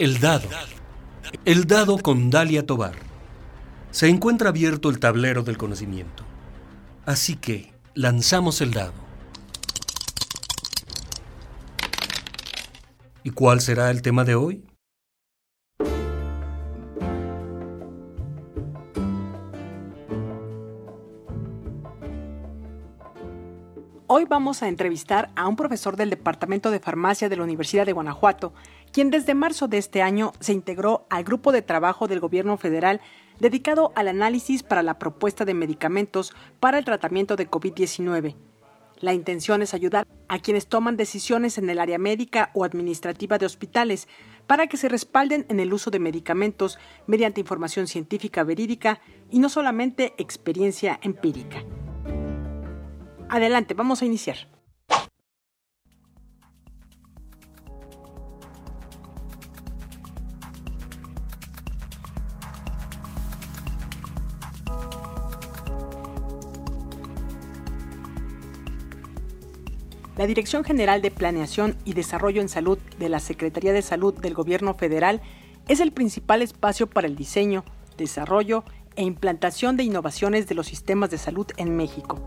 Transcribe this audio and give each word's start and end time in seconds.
El 0.00 0.18
dado. 0.18 0.48
El 1.44 1.66
dado 1.66 1.98
con 1.98 2.30
Dalia 2.30 2.64
Tobar. 2.64 2.94
Se 3.90 4.08
encuentra 4.08 4.48
abierto 4.48 4.88
el 4.88 4.98
tablero 4.98 5.42
del 5.42 5.58
conocimiento. 5.58 6.24
Así 7.04 7.36
que 7.36 7.74
lanzamos 7.92 8.62
el 8.62 8.70
dado. 8.70 8.94
¿Y 13.24 13.30
cuál 13.32 13.60
será 13.60 13.90
el 13.90 14.00
tema 14.00 14.24
de 14.24 14.36
hoy? 14.36 14.64
Hoy 24.12 24.24
vamos 24.24 24.60
a 24.64 24.66
entrevistar 24.66 25.30
a 25.36 25.46
un 25.46 25.54
profesor 25.54 25.94
del 25.94 26.10
Departamento 26.10 26.72
de 26.72 26.80
Farmacia 26.80 27.28
de 27.28 27.36
la 27.36 27.44
Universidad 27.44 27.86
de 27.86 27.92
Guanajuato, 27.92 28.52
quien 28.92 29.10
desde 29.10 29.34
marzo 29.34 29.68
de 29.68 29.78
este 29.78 30.02
año 30.02 30.32
se 30.40 30.52
integró 30.52 31.06
al 31.10 31.24
grupo 31.24 31.52
de 31.52 31.62
trabajo 31.62 32.08
del 32.08 32.20
gobierno 32.20 32.56
federal 32.56 33.00
dedicado 33.38 33.92
al 33.94 34.08
análisis 34.08 34.62
para 34.62 34.82
la 34.82 34.98
propuesta 34.98 35.44
de 35.44 35.54
medicamentos 35.54 36.34
para 36.60 36.78
el 36.78 36.84
tratamiento 36.84 37.36
de 37.36 37.50
COVID-19. 37.50 38.36
La 39.00 39.14
intención 39.14 39.62
es 39.62 39.72
ayudar 39.72 40.06
a 40.28 40.38
quienes 40.40 40.66
toman 40.66 40.98
decisiones 40.98 41.56
en 41.56 41.70
el 41.70 41.78
área 41.78 41.96
médica 41.96 42.50
o 42.52 42.64
administrativa 42.64 43.38
de 43.38 43.46
hospitales 43.46 44.08
para 44.46 44.66
que 44.66 44.76
se 44.76 44.90
respalden 44.90 45.46
en 45.48 45.58
el 45.58 45.72
uso 45.72 45.90
de 45.90 46.00
medicamentos 46.00 46.78
mediante 47.06 47.40
información 47.40 47.86
científica 47.86 48.44
verídica 48.44 49.00
y 49.30 49.38
no 49.38 49.48
solamente 49.48 50.12
experiencia 50.18 51.00
empírica. 51.02 51.64
Adelante, 53.30 53.72
vamos 53.72 54.02
a 54.02 54.06
iniciar. 54.06 54.59
La 70.20 70.26
Dirección 70.26 70.64
General 70.64 71.00
de 71.00 71.10
Planeación 71.10 71.78
y 71.86 71.94
Desarrollo 71.94 72.42
en 72.42 72.50
Salud 72.50 72.76
de 72.98 73.08
la 73.08 73.20
Secretaría 73.20 73.72
de 73.72 73.80
Salud 73.80 74.12
del 74.12 74.34
Gobierno 74.34 74.74
Federal 74.74 75.22
es 75.66 75.80
el 75.80 75.92
principal 75.92 76.42
espacio 76.42 76.86
para 76.86 77.06
el 77.06 77.16
diseño, 77.16 77.64
desarrollo 77.96 78.62
e 78.96 79.02
implantación 79.02 79.78
de 79.78 79.84
innovaciones 79.84 80.46
de 80.46 80.54
los 80.54 80.66
sistemas 80.66 81.08
de 81.08 81.16
salud 81.16 81.46
en 81.56 81.74
México. 81.74 82.18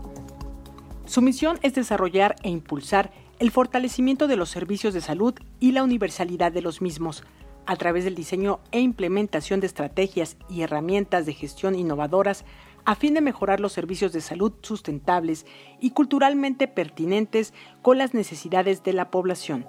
Su 1.06 1.22
misión 1.22 1.60
es 1.62 1.74
desarrollar 1.74 2.34
e 2.42 2.48
impulsar 2.48 3.12
el 3.38 3.52
fortalecimiento 3.52 4.26
de 4.26 4.34
los 4.34 4.50
servicios 4.50 4.92
de 4.92 5.00
salud 5.00 5.34
y 5.60 5.70
la 5.70 5.84
universalidad 5.84 6.50
de 6.50 6.62
los 6.62 6.82
mismos, 6.82 7.22
a 7.64 7.76
través 7.76 8.02
del 8.02 8.16
diseño 8.16 8.58
e 8.72 8.80
implementación 8.80 9.60
de 9.60 9.68
estrategias 9.68 10.36
y 10.48 10.62
herramientas 10.62 11.26
de 11.26 11.32
gestión 11.32 11.76
innovadoras 11.76 12.44
a 12.84 12.94
fin 12.94 13.14
de 13.14 13.20
mejorar 13.20 13.60
los 13.60 13.72
servicios 13.72 14.12
de 14.12 14.20
salud 14.20 14.52
sustentables 14.62 15.46
y 15.80 15.90
culturalmente 15.90 16.68
pertinentes 16.68 17.54
con 17.82 17.98
las 17.98 18.14
necesidades 18.14 18.82
de 18.82 18.92
la 18.92 19.10
población. 19.10 19.66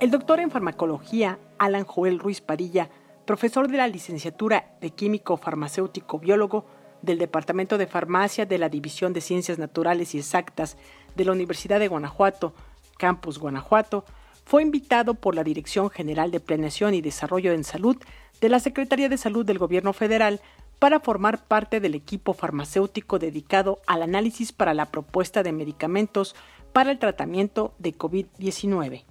El 0.00 0.10
doctor 0.10 0.40
en 0.40 0.50
farmacología, 0.50 1.38
Alan 1.58 1.84
Joel 1.84 2.18
Ruiz 2.18 2.40
Padilla, 2.40 2.90
profesor 3.24 3.68
de 3.68 3.76
la 3.76 3.86
licenciatura 3.86 4.74
de 4.80 4.90
Químico 4.90 5.36
Farmacéutico 5.36 6.18
Biólogo, 6.18 6.66
del 7.02 7.18
Departamento 7.18 7.78
de 7.78 7.86
Farmacia 7.86 8.46
de 8.46 8.58
la 8.58 8.68
División 8.68 9.12
de 9.12 9.20
Ciencias 9.20 9.58
Naturales 9.58 10.14
y 10.14 10.18
Exactas 10.18 10.76
de 11.14 11.24
la 11.24 11.32
Universidad 11.32 11.80
de 11.80 11.88
Guanajuato, 11.88 12.54
Campus 12.96 13.38
Guanajuato, 13.38 14.04
fue 14.44 14.62
invitado 14.62 15.14
por 15.14 15.34
la 15.34 15.44
Dirección 15.44 15.90
General 15.90 16.30
de 16.30 16.40
Planeación 16.40 16.94
y 16.94 17.00
Desarrollo 17.00 17.52
en 17.52 17.64
Salud 17.64 17.96
de 18.40 18.48
la 18.48 18.60
Secretaría 18.60 19.08
de 19.08 19.18
Salud 19.18 19.44
del 19.44 19.58
Gobierno 19.58 19.92
Federal 19.92 20.40
para 20.82 20.98
formar 20.98 21.46
parte 21.46 21.78
del 21.78 21.94
equipo 21.94 22.34
farmacéutico 22.34 23.20
dedicado 23.20 23.78
al 23.86 24.02
análisis 24.02 24.50
para 24.50 24.74
la 24.74 24.86
propuesta 24.86 25.44
de 25.44 25.52
medicamentos 25.52 26.34
para 26.72 26.90
el 26.90 26.98
tratamiento 26.98 27.72
de 27.78 27.92
COVID-19. 27.92 29.04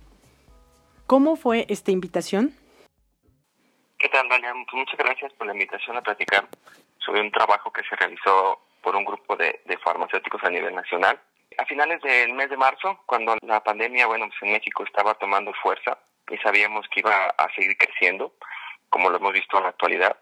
¿Cómo 1.08 1.38
fue 1.38 1.66
esta 1.70 1.92
invitación? 1.92 2.52
¿Qué 3.98 4.10
tal, 4.10 4.28
Dalia? 4.28 4.54
Muchas 4.54 4.98
gracias 4.98 5.32
por 5.32 5.48
la 5.48 5.54
invitación 5.54 5.96
a 5.96 6.02
platicar 6.02 6.46
sobre 6.98 7.22
un 7.22 7.32
trabajo 7.32 7.72
que 7.72 7.84
se 7.84 7.96
realizó 7.96 8.60
por 8.84 8.94
un 8.98 9.06
grupo 9.06 9.38
de, 9.38 9.62
farmacéuticos 9.82 10.44
a 10.44 10.50
nivel 10.50 10.76
nacional. 10.76 11.22
A 11.58 11.66
finales 11.66 12.02
del 12.02 12.34
mes 12.34 12.50
de 12.50 12.58
marzo, 12.58 13.00
cuando 13.06 13.38
la 13.44 13.64
pandemia, 13.64 14.08
bueno, 14.08 14.28
pues 14.28 14.42
en 14.42 14.52
México 14.52 14.84
estaba 14.84 15.14
tomando 15.14 15.54
fuerza 15.54 15.98
y 16.30 16.38
sabíamos 16.40 16.86
que 16.90 17.00
iba 17.00 17.28
a 17.28 17.48
seguir 17.56 17.78
creciendo, 17.78 18.34
como 18.90 19.10
lo 19.10 19.16
hemos 19.16 19.32
visto 19.32 19.56
en 19.56 19.64
la 19.64 19.70
actualidad, 19.70 20.18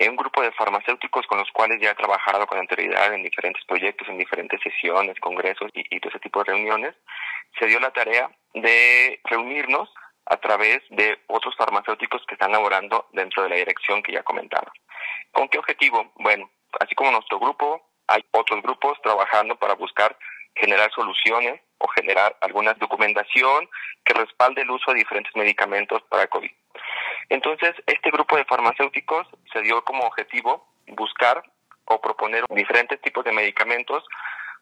un 0.00 0.16
grupo 0.16 0.42
de 0.42 0.52
farmacéuticos 0.52 1.26
con 1.26 1.38
los 1.38 1.50
cuales 1.52 1.80
ya 1.80 1.90
he 1.90 1.94
trabajado 1.94 2.46
con 2.46 2.58
anterioridad 2.58 3.14
en 3.14 3.22
diferentes 3.22 3.64
proyectos, 3.64 4.08
en 4.08 4.18
diferentes 4.18 4.60
sesiones, 4.60 5.18
congresos 5.20 5.70
y, 5.74 5.84
y 5.94 6.00
todo 6.00 6.10
ese 6.10 6.18
tipo 6.18 6.40
de 6.40 6.52
reuniones, 6.52 6.94
se 7.58 7.66
dio 7.66 7.78
la 7.80 7.92
tarea 7.92 8.30
de 8.54 9.20
reunirnos 9.24 9.88
a 10.26 10.36
través 10.38 10.82
de 10.90 11.18
otros 11.26 11.54
farmacéuticos 11.56 12.22
que 12.26 12.34
están 12.34 12.52
laborando 12.52 13.08
dentro 13.12 13.42
de 13.42 13.50
la 13.50 13.56
dirección 13.56 14.02
que 14.02 14.12
ya 14.12 14.22
comentaba. 14.22 14.72
¿Con 15.32 15.48
qué 15.48 15.58
objetivo? 15.58 16.12
Bueno, 16.16 16.50
así 16.80 16.94
como 16.94 17.10
nuestro 17.10 17.38
grupo, 17.38 17.88
hay 18.06 18.24
otros 18.32 18.62
grupos 18.62 19.00
trabajando 19.02 19.56
para 19.56 19.74
buscar 19.74 20.16
generar 20.54 20.90
soluciones 20.92 21.60
o 21.78 21.88
generar 21.88 22.36
alguna 22.40 22.74
documentación 22.74 23.68
que 24.04 24.14
respalde 24.14 24.62
el 24.62 24.70
uso 24.70 24.92
de 24.92 24.98
diferentes 24.98 25.34
medicamentos 25.34 26.02
para 26.08 26.26
COVID. 26.28 26.50
Entonces, 27.28 27.74
este 27.86 28.10
grupo 28.10 28.36
de 28.36 28.44
farmacéuticos 28.44 29.26
se 29.52 29.62
dio 29.62 29.82
como 29.84 30.04
objetivo 30.04 30.66
buscar 30.88 31.42
o 31.86 32.00
proponer 32.00 32.44
diferentes 32.50 33.00
tipos 33.00 33.24
de 33.24 33.32
medicamentos 33.32 34.04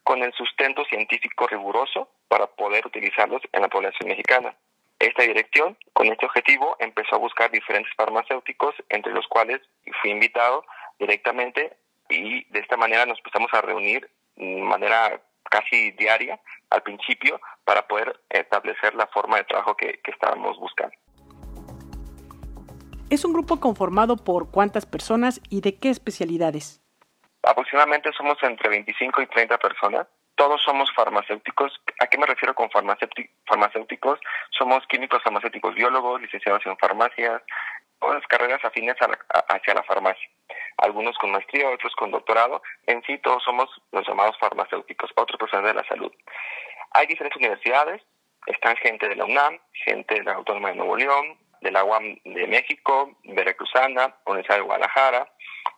con 0.02 0.22
el 0.22 0.32
sustento 0.32 0.84
científico 0.86 1.46
riguroso 1.46 2.08
para 2.28 2.46
poder 2.46 2.86
utilizarlos 2.86 3.42
en 3.52 3.62
la 3.62 3.68
población 3.68 4.08
mexicana. 4.08 4.54
Esta 4.98 5.22
dirección, 5.22 5.76
con 5.92 6.06
este 6.06 6.26
objetivo, 6.26 6.76
empezó 6.78 7.16
a 7.16 7.18
buscar 7.18 7.50
diferentes 7.50 7.92
farmacéuticos, 7.96 8.74
entre 8.88 9.12
los 9.12 9.26
cuales 9.26 9.60
fui 10.00 10.10
invitado 10.10 10.64
directamente 10.98 11.76
y 12.08 12.44
de 12.44 12.60
esta 12.60 12.76
manera 12.76 13.06
nos 13.06 13.18
empezamos 13.18 13.52
a 13.52 13.62
reunir 13.62 14.08
de 14.36 14.62
manera 14.62 15.20
casi 15.50 15.90
diaria 15.92 16.40
al 16.70 16.82
principio 16.82 17.40
para 17.64 17.86
poder 17.86 18.20
establecer 18.30 18.94
la 18.94 19.06
forma 19.08 19.38
de 19.38 19.44
trabajo 19.44 19.76
que, 19.76 20.00
que 20.02 20.10
estábamos 20.10 20.58
buscando. 20.58 20.94
¿Es 23.12 23.26
un 23.26 23.34
grupo 23.34 23.60
conformado 23.60 24.16
por 24.16 24.50
cuántas 24.50 24.86
personas 24.86 25.42
y 25.50 25.60
de 25.60 25.76
qué 25.78 25.90
especialidades? 25.90 26.80
Aproximadamente 27.42 28.10
somos 28.16 28.38
entre 28.42 28.70
25 28.70 29.20
y 29.20 29.26
30 29.26 29.58
personas 29.58 30.06
todos 30.34 30.62
somos 30.62 30.90
farmacéuticos. 30.94 31.80
¿A 32.00 32.06
qué 32.06 32.16
me 32.18 32.26
refiero 32.26 32.54
con 32.54 32.70
farmacéuticos? 32.70 34.18
Somos 34.50 34.84
químicos 34.88 35.22
farmacéuticos, 35.22 35.74
biólogos, 35.74 36.22
licenciados 36.22 36.64
en 36.64 36.76
farmacia, 36.78 37.42
todas 38.00 38.26
carreras 38.28 38.64
afines 38.64 38.96
hacia 38.96 39.74
la 39.74 39.82
farmacia. 39.82 40.28
Algunos 40.78 41.16
con 41.18 41.32
maestría, 41.32 41.68
otros 41.68 41.94
con 41.94 42.10
doctorado. 42.10 42.62
En 42.86 43.02
sí, 43.04 43.18
todos 43.18 43.42
somos 43.44 43.68
los 43.92 44.08
llamados 44.08 44.38
farmacéuticos, 44.38 45.10
otros 45.14 45.38
profesionales 45.38 45.74
de 45.76 45.82
la 45.82 45.88
salud. 45.88 46.12
Hay 46.92 47.06
diferentes 47.06 47.36
universidades. 47.36 48.02
Están 48.46 48.74
gente 48.76 49.08
de 49.08 49.16
la 49.16 49.26
UNAM, 49.26 49.60
gente 49.84 50.14
de 50.14 50.24
la 50.24 50.32
Autónoma 50.32 50.70
de 50.70 50.76
Nuevo 50.76 50.96
León, 50.96 51.38
de 51.62 51.70
la 51.70 51.84
UAM 51.84 52.18
de 52.24 52.46
México, 52.46 53.16
Veracruzana, 53.24 54.14
Universidad 54.26 54.56
de 54.56 54.62
Guadalajara, 54.62 55.32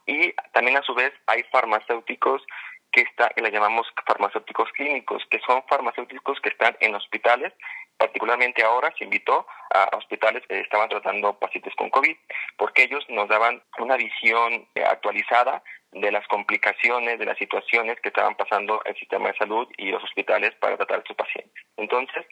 y 0.06 0.32
también 0.52 0.76
a 0.76 0.82
su 0.82 0.94
vez 0.94 1.12
hay 1.26 1.42
farmacéuticos 1.44 2.42
que 2.90 3.02
está, 3.02 3.28
que 3.30 3.42
le 3.42 3.50
llamamos 3.50 3.86
farmacéuticos 4.06 4.70
clínicos, 4.72 5.22
que 5.30 5.40
son 5.40 5.62
farmacéuticos 5.68 6.40
que 6.40 6.48
están 6.48 6.76
en 6.80 6.94
hospitales, 6.94 7.52
particularmente 7.96 8.62
ahora 8.62 8.92
se 8.98 9.04
invitó 9.04 9.46
a 9.72 9.96
hospitales 9.96 10.42
que 10.48 10.60
estaban 10.60 10.88
tratando 10.88 11.38
pacientes 11.38 11.74
con 11.76 11.90
COVID, 11.90 12.16
porque 12.56 12.84
ellos 12.84 13.04
nos 13.08 13.28
daban 13.28 13.62
una 13.78 13.96
visión 13.96 14.66
eh, 14.74 14.84
actualizada 14.84 15.62
de 15.94 16.10
las 16.10 16.26
complicaciones, 16.26 17.18
de 17.18 17.24
las 17.24 17.38
situaciones 17.38 18.00
que 18.00 18.08
estaban 18.08 18.34
pasando 18.34 18.82
el 18.84 18.96
sistema 18.96 19.28
de 19.28 19.38
salud 19.38 19.68
y 19.76 19.90
los 19.90 20.02
hospitales 20.02 20.52
para 20.60 20.76
tratar 20.76 20.96
a 20.96 21.00
estos 21.00 21.16
pacientes. 21.16 21.64
Entonces, 21.76 22.26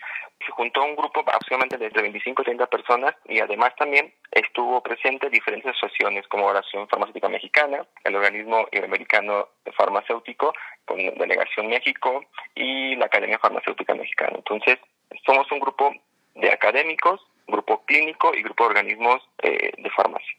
se 0.44 0.52
juntó 0.52 0.82
un 0.82 0.96
grupo 0.96 1.20
aproximadamente 1.20 1.78
de 1.78 2.02
25 2.02 2.42
o 2.42 2.44
30 2.44 2.66
personas 2.66 3.14
y 3.26 3.38
además 3.38 3.74
también 3.76 4.12
estuvo 4.32 4.82
presente 4.82 5.30
diferentes 5.30 5.70
asociaciones 5.76 6.26
como 6.26 6.46
Oración 6.46 6.88
Farmacéutica 6.88 7.28
Mexicana, 7.28 7.86
el 8.02 8.16
Organismo 8.16 8.66
Iberoamericano 8.72 9.48
Farmacéutico, 9.76 10.52
con 10.84 10.98
Delegación 10.98 11.68
México 11.68 12.24
y 12.56 12.96
la 12.96 13.06
Academia 13.06 13.38
Farmacéutica 13.38 13.94
Mexicana. 13.94 14.32
Entonces, 14.36 14.78
somos 15.24 15.50
un 15.52 15.60
grupo 15.60 15.92
de 16.34 16.50
académicos, 16.50 17.20
grupo 17.46 17.82
clínico 17.84 18.34
y 18.34 18.42
grupo 18.42 18.64
de 18.64 18.68
organismos 18.68 19.22
eh, 19.42 19.72
de 19.76 19.90
farmacia. 19.90 20.36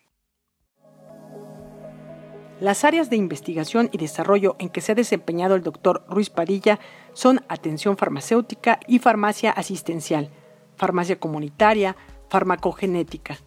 Las 2.59 2.85
áreas 2.85 3.09
de 3.09 3.17
investigación 3.17 3.89
y 3.91 3.97
desarrollo 3.97 4.55
en 4.59 4.69
que 4.69 4.81
se 4.81 4.93
ha 4.93 4.95
desempeñado 4.95 5.55
el 5.55 5.63
doctor 5.63 6.05
Ruiz 6.07 6.29
Padilla 6.29 6.79
son 7.13 7.41
atención 7.49 7.97
farmacéutica 7.97 8.79
y 8.87 8.99
farmacia 8.99 9.51
asistencial, 9.51 10.29
farmacia 10.77 11.19
comunitaria, 11.19 11.95
farmacogenética. 12.29 13.37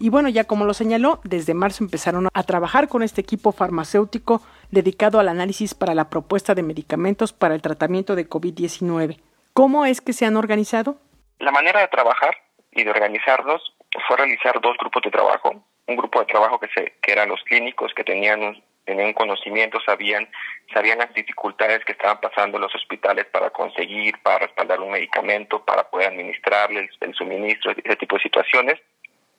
Y 0.00 0.10
bueno, 0.10 0.28
ya 0.28 0.44
como 0.44 0.64
lo 0.64 0.74
señaló, 0.74 1.20
desde 1.24 1.54
marzo 1.54 1.82
empezaron 1.82 2.28
a 2.32 2.42
trabajar 2.42 2.88
con 2.88 3.02
este 3.02 3.20
equipo 3.20 3.52
farmacéutico 3.52 4.42
dedicado 4.70 5.18
al 5.18 5.28
análisis 5.28 5.74
para 5.74 5.94
la 5.94 6.10
propuesta 6.10 6.54
de 6.54 6.62
medicamentos 6.62 7.32
para 7.32 7.54
el 7.54 7.62
tratamiento 7.62 8.14
de 8.14 8.28
COVID-19. 8.28 9.18
¿Cómo 9.58 9.84
es 9.84 10.00
que 10.00 10.12
se 10.12 10.24
han 10.24 10.36
organizado? 10.36 11.00
La 11.40 11.50
manera 11.50 11.80
de 11.80 11.88
trabajar 11.88 12.32
y 12.70 12.84
de 12.84 12.90
organizarnos 12.90 13.60
fue 14.06 14.16
realizar 14.16 14.60
dos 14.60 14.76
grupos 14.78 15.02
de 15.02 15.10
trabajo. 15.10 15.64
Un 15.88 15.96
grupo 15.96 16.20
de 16.20 16.26
trabajo 16.26 16.60
que, 16.60 16.68
se, 16.68 16.94
que 17.02 17.10
eran 17.10 17.28
los 17.28 17.42
clínicos, 17.42 17.92
que 17.92 18.04
tenían 18.04 18.40
un, 18.40 18.62
tenían 18.84 19.12
conocimiento, 19.14 19.80
sabían, 19.84 20.28
sabían 20.72 20.98
las 20.98 21.12
dificultades 21.12 21.84
que 21.84 21.90
estaban 21.90 22.20
pasando 22.20 22.56
los 22.60 22.72
hospitales 22.72 23.26
para 23.32 23.50
conseguir, 23.50 24.16
para 24.22 24.46
respaldar 24.46 24.80
un 24.80 24.92
medicamento, 24.92 25.64
para 25.64 25.90
poder 25.90 26.12
administrarle 26.12 26.82
el, 26.82 26.90
el 27.00 27.14
suministro, 27.14 27.72
ese 27.72 27.96
tipo 27.96 28.14
de 28.14 28.22
situaciones. 28.22 28.80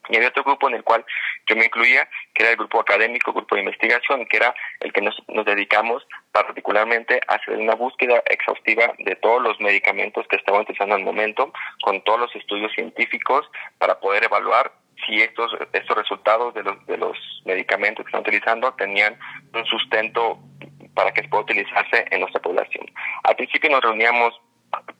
Y 0.10 0.16
había 0.16 0.30
otro 0.30 0.44
grupo 0.44 0.68
en 0.68 0.76
el 0.76 0.84
cual 0.84 1.06
yo 1.48 1.56
me 1.56 1.66
incluía, 1.66 2.08
que 2.34 2.44
era 2.44 2.52
el 2.52 2.58
grupo 2.58 2.80
académico, 2.80 3.34
grupo 3.34 3.56
de 3.56 3.62
investigación, 3.62 4.26
que 4.26 4.38
era 4.38 4.54
el 4.80 4.92
que 4.92 5.02
nos, 5.02 5.16
nos 5.28 5.46
dedicamos 5.46 6.06
particularmente 6.32 7.20
a 7.28 7.36
hacer 7.36 7.58
una 7.58 7.76
búsqueda 7.76 8.22
exhaustiva 8.30 8.94
de 8.98 9.16
todos 9.16 9.42
los 9.42 9.60
medicamentos 9.60 10.28
que 10.28 10.36
estaban 10.36 10.62
utilizando 10.62 10.96
al 10.96 11.04
momento, 11.04 11.54
con 11.84 12.02
todos 12.04 12.20
los 12.20 12.36
estudios 12.36 12.72
científicos, 12.74 13.50
para 13.78 14.00
poder 14.00 14.24
evaluar 14.24 14.72
si 15.06 15.22
estos, 15.22 15.52
estos 15.74 15.98
resultados 15.98 16.54
de 16.54 16.64
los, 16.64 16.86
de 16.86 16.98
los 16.98 17.18
medicamentos 17.46 18.06
que 18.06 18.10
están 18.10 18.22
utilizando 18.22 18.74
tenían 18.74 19.18
un 19.54 19.66
sustento 19.66 20.40
para 20.94 21.12
que 21.12 21.24
pueda 21.24 21.44
utilizarse 21.44 22.06
en 22.12 22.20
nuestra 22.20 22.42
población. 22.42 22.86
Al 23.24 23.36
principio 23.36 23.70
nos 23.70 23.82
reuníamos 23.82 24.34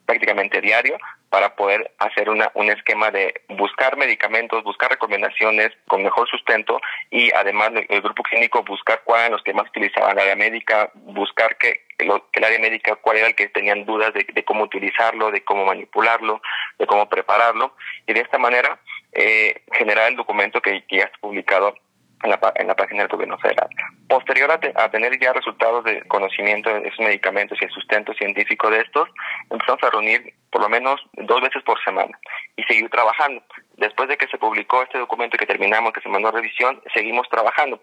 prácticamente 0.06 0.62
diario 0.62 0.98
para 1.30 1.56
poder 1.56 1.92
hacer 2.00 2.30
una, 2.30 2.52
un 2.56 2.70
esquema 2.72 3.12
de 3.12 3.42
buscar 3.50 3.96
medicamentos, 3.98 4.64
buscar 4.64 4.90
recomendaciones 4.90 5.70
con 5.88 6.02
mejor 6.02 6.28
sustento 6.28 6.82
y 7.12 7.32
además 7.34 7.72
el 7.88 8.02
grupo 8.02 8.24
clínico 8.24 8.64
buscar 8.64 9.02
cuáles 9.04 9.26
eran 9.26 9.34
los 9.34 9.44
que 9.44 9.54
más 9.54 9.70
utilizaban 9.70 10.16
la 10.16 10.24
área 10.24 10.36
médica, 10.36 10.90
buscar 10.96 11.58
que, 11.58 11.82
lo, 12.00 12.30
que 12.32 12.40
el 12.40 12.46
área 12.46 12.60
médica 12.60 12.96
cuál 12.96 13.18
era 13.18 13.28
el 13.28 13.36
que 13.36 13.50
tenían 13.50 13.86
dudas 13.86 14.12
de, 14.14 14.26
de, 14.34 14.44
cómo 14.44 14.64
utilizarlo, 14.64 15.30
de 15.30 15.44
cómo 15.44 15.66
manipularlo, 15.66 16.42
de 16.80 16.88
cómo 16.88 17.08
prepararlo. 17.08 17.76
Y 18.08 18.14
de 18.14 18.22
esta 18.22 18.40
manera 18.40 18.80
eh, 19.14 19.62
generar 19.72 20.10
el 20.10 20.16
documento 20.16 20.62
que, 20.62 20.84
que 20.88 20.98
ya 20.98 21.04
está 21.04 21.18
publicado 21.20 21.76
en 22.24 22.30
la, 22.68 22.76
página 22.76 23.04
del 23.04 23.08
gobierno 23.08 23.38
federal. 23.38 23.70
Posterior 24.08 24.52
a, 24.52 24.60
te, 24.60 24.74
a, 24.76 24.90
tener 24.92 25.18
ya 25.20 25.32
resultados 25.32 25.84
de 25.86 26.02
conocimiento 26.08 26.70
de 26.70 26.88
esos 26.88 27.00
medicamentos 27.00 27.58
y 27.62 27.66
el 27.66 27.72
sustento 27.72 28.14
científico 28.14 28.70
de 28.70 28.82
estos, 28.82 29.08
empezamos 29.50 29.84
a 29.84 29.90
reunir 29.90 30.34
por 30.52 30.62
lo 30.62 30.70
menos 30.70 31.00
dos 31.14 31.42
veces 31.42 31.64
por 31.64 31.82
semana 31.84 32.18
y 32.58 32.64
seguir 32.64 32.90
trabajando. 32.90 33.42
Después 33.78 34.10
de 34.10 34.18
que 34.18 34.28
se 34.28 34.38
publicó 34.38 34.84
este 34.84 34.98
documento 34.98 35.36
y 35.36 35.40
que 35.40 35.46
terminamos, 35.46 35.94
que 35.94 36.02
se 36.02 36.10
mandó 36.10 36.32
revisión, 36.32 36.82
seguimos 36.94 37.28
trabajando. 37.30 37.82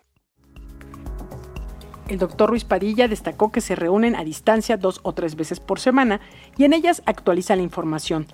El 2.09 2.19
doctor 2.19 2.51
Ruiz 2.51 2.65
Padilla 2.65 3.09
destacó 3.09 3.51
que 3.51 3.61
se 3.61 3.75
reúnen 3.75 4.15
a 4.15 4.23
distancia 4.23 4.77
dos 4.77 5.01
o 5.03 5.13
tres 5.13 5.35
veces 5.35 5.61
por 5.61 5.81
semana 5.81 6.21
y 6.57 6.65
en 6.65 6.73
ellas 6.73 7.03
actualizan 7.07 7.59
la 7.59 7.65
información. 7.65 8.27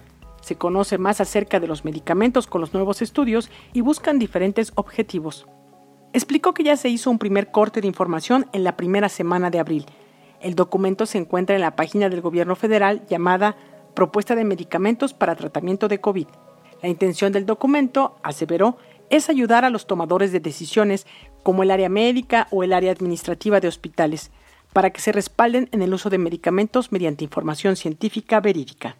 Se 0.42 0.58
conoce 0.58 0.98
más 0.98 1.20
acerca 1.20 1.60
de 1.60 1.68
los 1.68 1.84
medicamentos 1.84 2.48
con 2.48 2.60
los 2.60 2.74
nuevos 2.74 3.00
estudios 3.00 3.50
y 3.72 3.80
buscan 3.80 4.18
diferentes 4.18 4.72
objetivos 4.74 5.46
explicó 6.12 6.54
que 6.54 6.62
ya 6.62 6.76
se 6.76 6.88
hizo 6.88 7.10
un 7.10 7.18
primer 7.18 7.50
corte 7.50 7.80
de 7.80 7.86
información 7.86 8.46
en 8.52 8.64
la 8.64 8.76
primera 8.76 9.08
semana 9.08 9.50
de 9.50 9.58
abril. 9.58 9.86
El 10.40 10.54
documento 10.54 11.06
se 11.06 11.18
encuentra 11.18 11.54
en 11.54 11.62
la 11.62 11.76
página 11.76 12.08
del 12.08 12.20
gobierno 12.20 12.56
federal 12.56 13.06
llamada 13.08 13.56
Propuesta 13.94 14.34
de 14.34 14.44
Medicamentos 14.44 15.14
para 15.14 15.36
Tratamiento 15.36 15.88
de 15.88 16.00
COVID. 16.00 16.26
La 16.82 16.88
intención 16.88 17.32
del 17.32 17.46
documento, 17.46 18.16
aseveró, 18.22 18.76
es 19.08 19.28
ayudar 19.30 19.64
a 19.64 19.70
los 19.70 19.86
tomadores 19.86 20.32
de 20.32 20.40
decisiones, 20.40 21.06
como 21.42 21.62
el 21.62 21.70
área 21.70 21.88
médica 21.88 22.48
o 22.50 22.64
el 22.64 22.72
área 22.72 22.92
administrativa 22.92 23.60
de 23.60 23.68
hospitales, 23.68 24.32
para 24.72 24.90
que 24.90 25.00
se 25.00 25.12
respalden 25.12 25.68
en 25.72 25.82
el 25.82 25.92
uso 25.92 26.10
de 26.10 26.18
medicamentos 26.18 26.92
mediante 26.92 27.24
información 27.24 27.76
científica 27.76 28.40
verídica. 28.40 28.96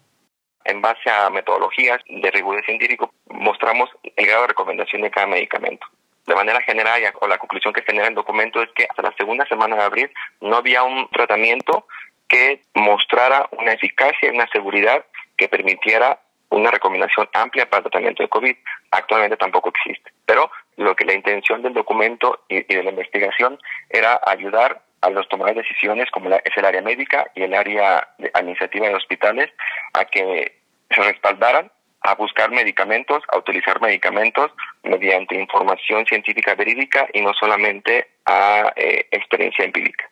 En 0.65 0.81
base 0.81 1.11
a 1.11 1.29
metodologías 1.31 2.01
de 2.09 2.31
rigor 2.31 2.65
científico, 2.65 3.13
mostramos 3.31 3.91
el 4.17 4.27
grado 4.27 4.43
de 4.43 4.49
recomendación 4.49 5.03
de 5.03 5.11
cada 5.11 5.27
medicamento 5.27 5.87
de 6.27 6.35
manera 6.35 6.61
general, 6.63 7.03
o 7.21 7.27
la 7.27 7.39
conclusión 7.39 7.73
que 7.73 7.83
genera 7.83 8.09
el 8.09 8.15
documento 8.15 8.63
es 8.63 8.71
que 8.75 8.87
hasta 8.89 9.03
la 9.03 9.15
segunda 9.17 9.45
semana 9.47 9.77
de 9.77 9.83
abril 9.83 10.11
no 10.41 10.57
había 10.57 10.83
un 10.83 11.09
tratamiento 11.11 11.87
que 12.29 12.63
mostrara 12.75 13.49
una 13.53 13.73
eficacia 13.73 14.29
y 14.29 14.35
una 14.35 14.47
seguridad 14.53 15.05
que 15.37 15.49
permitiera 15.49 16.21
una 16.51 16.71
recomendación 16.71 17.29
amplia 17.33 17.69
para 17.69 17.79
el 17.79 17.91
tratamiento 17.91 18.23
de 18.23 18.29
COVID. 18.29 18.57
Actualmente 18.91 19.37
tampoco 19.37 19.71
existe. 19.71 20.13
Pero 20.27 20.51
lo 20.77 20.95
que 20.95 21.05
la 21.05 21.15
intención 21.15 21.63
del 21.63 21.75
documento 21.75 22.45
y, 22.49 22.63
de 22.63 22.83
la 22.83 22.91
investigación 22.91 23.59
era 23.91 24.21
ayudar 24.25 24.83
a 25.01 25.11
los 25.11 25.29
tomadores 25.29 25.57
de 25.57 25.63
decisiones, 25.63 26.11
como 26.11 26.29
la, 26.29 26.37
es 26.37 26.57
el 26.57 26.65
área 26.65 26.81
médica 26.81 27.27
y 27.35 27.43
el 27.43 27.55
área 27.55 28.09
administrativa 28.35 28.89
de 28.89 28.95
hospitales, 28.95 29.51
a 29.95 30.05
que 30.05 30.59
se 30.91 31.03
respaldaran 31.03 31.71
a 32.03 32.15
buscar 32.15 32.51
medicamentos, 32.51 33.23
a 33.33 33.39
utilizar 33.39 33.81
medicamentos 33.81 34.51
mediante 34.83 35.37
información 35.37 36.05
científica 36.07 36.55
verídica 36.55 37.09
y 37.13 37.21
no 37.21 37.33
solamente 37.35 38.09
a 38.27 38.73
eh, 38.77 39.07
experiencia 39.11 39.65
empírica. 39.65 40.09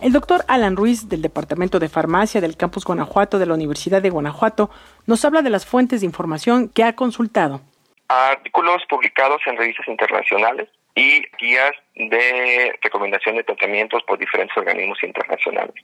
El 0.00 0.12
doctor 0.12 0.44
Alan 0.48 0.76
Ruiz, 0.76 1.08
del 1.08 1.22
Departamento 1.22 1.78
de 1.78 1.88
Farmacia 1.88 2.40
del 2.40 2.56
Campus 2.56 2.84
Guanajuato 2.84 3.38
de 3.38 3.46
la 3.46 3.54
Universidad 3.54 4.02
de 4.02 4.10
Guanajuato, 4.10 4.68
nos 5.06 5.24
habla 5.24 5.42
de 5.42 5.50
las 5.50 5.64
fuentes 5.64 6.00
de 6.00 6.06
información 6.06 6.68
que 6.68 6.82
ha 6.82 6.94
consultado. 6.96 7.60
Artículos 8.08 8.82
publicados 8.88 9.40
en 9.46 9.56
revistas 9.56 9.86
internacionales 9.86 10.68
y 10.96 11.22
guías 11.38 11.72
de 11.94 12.76
recomendación 12.82 13.36
de 13.36 13.44
tratamientos 13.44 14.02
por 14.02 14.18
diferentes 14.18 14.56
organismos 14.56 14.98
internacionales 15.04 15.74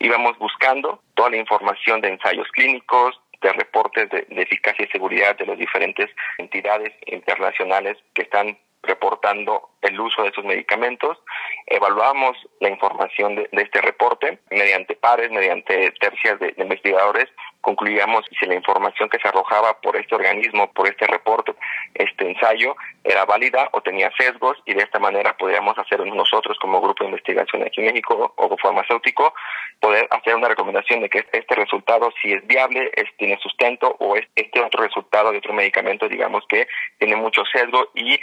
íbamos 0.00 0.38
buscando 0.38 1.02
toda 1.14 1.30
la 1.30 1.36
información 1.36 2.00
de 2.00 2.08
ensayos 2.08 2.48
clínicos, 2.52 3.20
de 3.40 3.52
reportes 3.52 4.10
de, 4.10 4.26
de, 4.28 4.42
eficacia 4.42 4.84
y 4.84 4.90
seguridad 4.90 5.36
de 5.36 5.46
las 5.46 5.58
diferentes 5.58 6.10
entidades 6.38 6.92
internacionales 7.06 7.96
que 8.14 8.22
están 8.22 8.58
reportando 8.82 9.70
el 9.82 9.98
uso 10.00 10.22
de 10.22 10.28
esos 10.28 10.44
medicamentos. 10.44 11.18
Evaluamos 11.66 12.36
la 12.60 12.70
información 12.70 13.36
de, 13.36 13.48
de 13.52 13.62
este 13.62 13.80
reporte 13.80 14.38
mediante 14.50 14.96
pares, 14.96 15.30
mediante 15.30 15.92
tercias 16.00 16.38
de, 16.40 16.54
investigadores 16.56 17.28
concluíamos 17.60 18.24
si 18.38 18.46
la 18.46 18.54
información 18.54 19.08
que 19.08 19.18
se 19.18 19.28
arrojaba 19.28 19.80
por 19.80 19.96
este 19.96 20.14
organismo, 20.14 20.72
por 20.72 20.88
este 20.88 21.06
reporte, 21.06 21.54
este 21.94 22.30
ensayo, 22.30 22.76
era 23.04 23.24
válida 23.24 23.68
o 23.72 23.80
tenía 23.80 24.10
sesgos 24.16 24.56
y 24.64 24.74
de 24.74 24.82
esta 24.82 24.98
manera 24.98 25.36
podríamos 25.36 25.76
hacer 25.78 26.04
nosotros 26.06 26.56
como 26.60 26.80
grupo 26.80 27.04
de 27.04 27.10
investigación 27.10 27.62
aquí 27.62 27.80
en 27.80 27.88
México 27.88 28.32
o 28.36 28.56
farmacéutico, 28.56 29.34
poder 29.80 30.06
hacer 30.10 30.34
una 30.34 30.48
recomendación 30.48 31.00
de 31.00 31.08
que 31.08 31.26
este 31.30 31.54
resultado 31.54 32.10
si 32.22 32.32
es 32.32 32.46
viable, 32.46 32.90
es, 32.94 33.04
tiene 33.16 33.38
sustento 33.38 33.96
o 33.98 34.16
es 34.16 34.26
este 34.34 34.60
otro 34.60 34.82
resultado 34.82 35.32
de 35.32 35.38
otro 35.38 35.52
medicamento, 35.52 36.08
digamos 36.08 36.44
que 36.48 36.66
tiene 36.98 37.16
mucho 37.16 37.44
sesgo 37.44 37.90
y 37.94 38.18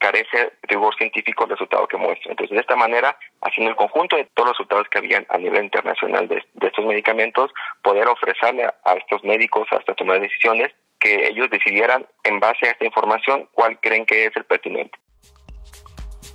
carece 0.00 0.54
rigor 0.62 0.94
científico 0.96 1.44
el 1.44 1.50
resultado 1.50 1.86
que 1.86 1.96
muestra. 1.96 2.32
Entonces, 2.32 2.54
de 2.54 2.60
esta 2.60 2.74
manera, 2.74 3.16
haciendo 3.42 3.70
el 3.70 3.76
conjunto 3.76 4.16
de 4.16 4.24
todos 4.34 4.48
los 4.48 4.58
resultados 4.58 4.88
que 4.88 4.98
habían 4.98 5.26
a 5.28 5.38
nivel 5.38 5.64
internacional 5.64 6.26
de, 6.26 6.42
de 6.54 6.66
estos 6.66 6.84
medicamentos, 6.84 7.52
poder 7.82 8.08
ofrecerle 8.08 8.64
a, 8.64 8.74
a 8.84 8.94
estos 8.94 9.22
médicos 9.22 9.68
hasta 9.70 9.94
tomar 9.94 10.20
decisiones 10.20 10.72
que 10.98 11.28
ellos 11.28 11.48
decidieran 11.50 12.06
en 12.24 12.40
base 12.40 12.66
a 12.66 12.70
esta 12.70 12.84
información 12.84 13.48
cuál 13.52 13.78
creen 13.80 14.06
que 14.06 14.26
es 14.26 14.36
el 14.36 14.44
pertinente. 14.44 14.98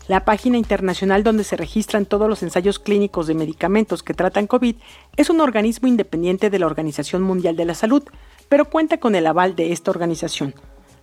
La 0.08 0.24
página 0.24 0.58
internacional 0.58 1.24
donde 1.24 1.44
se 1.44 1.58
registran 1.58 2.06
todos 2.06 2.30
los 2.30 2.44
ensayos 2.44 2.78
clínicos 2.78 3.26
de 3.26 3.34
medicamentos 3.34 4.04
que 4.04 4.14
tratan 4.14 4.46
COVID 4.46 4.76
es 5.18 5.30
un 5.32 5.42
organismo 5.42 5.88
independiente 5.88 6.52
de 6.52 6.60
la 6.60 6.68
Organización 6.68 7.24
Mundial 7.24 7.56
de 7.56 7.66
la 7.66 7.74
Salud, 7.74 8.04
pero 8.48 8.66
cuenta 8.66 9.00
con 9.00 9.16
el 9.16 9.26
aval 9.26 9.56
de 9.56 9.72
esta 9.72 9.90
organización. 9.90 10.54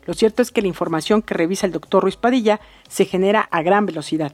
Lo 0.06 0.14
cierto 0.14 0.42
es 0.42 0.50
que 0.50 0.62
la 0.62 0.68
información 0.68 1.23
que 1.23 1.35
revisa 1.35 1.66
el 1.66 1.73
doctor 1.73 2.02
Ruiz 2.02 2.16
Padilla 2.16 2.61
se 2.88 3.04
genera 3.04 3.49
a 3.50 3.62
gran 3.62 3.87
velocidad. 3.87 4.32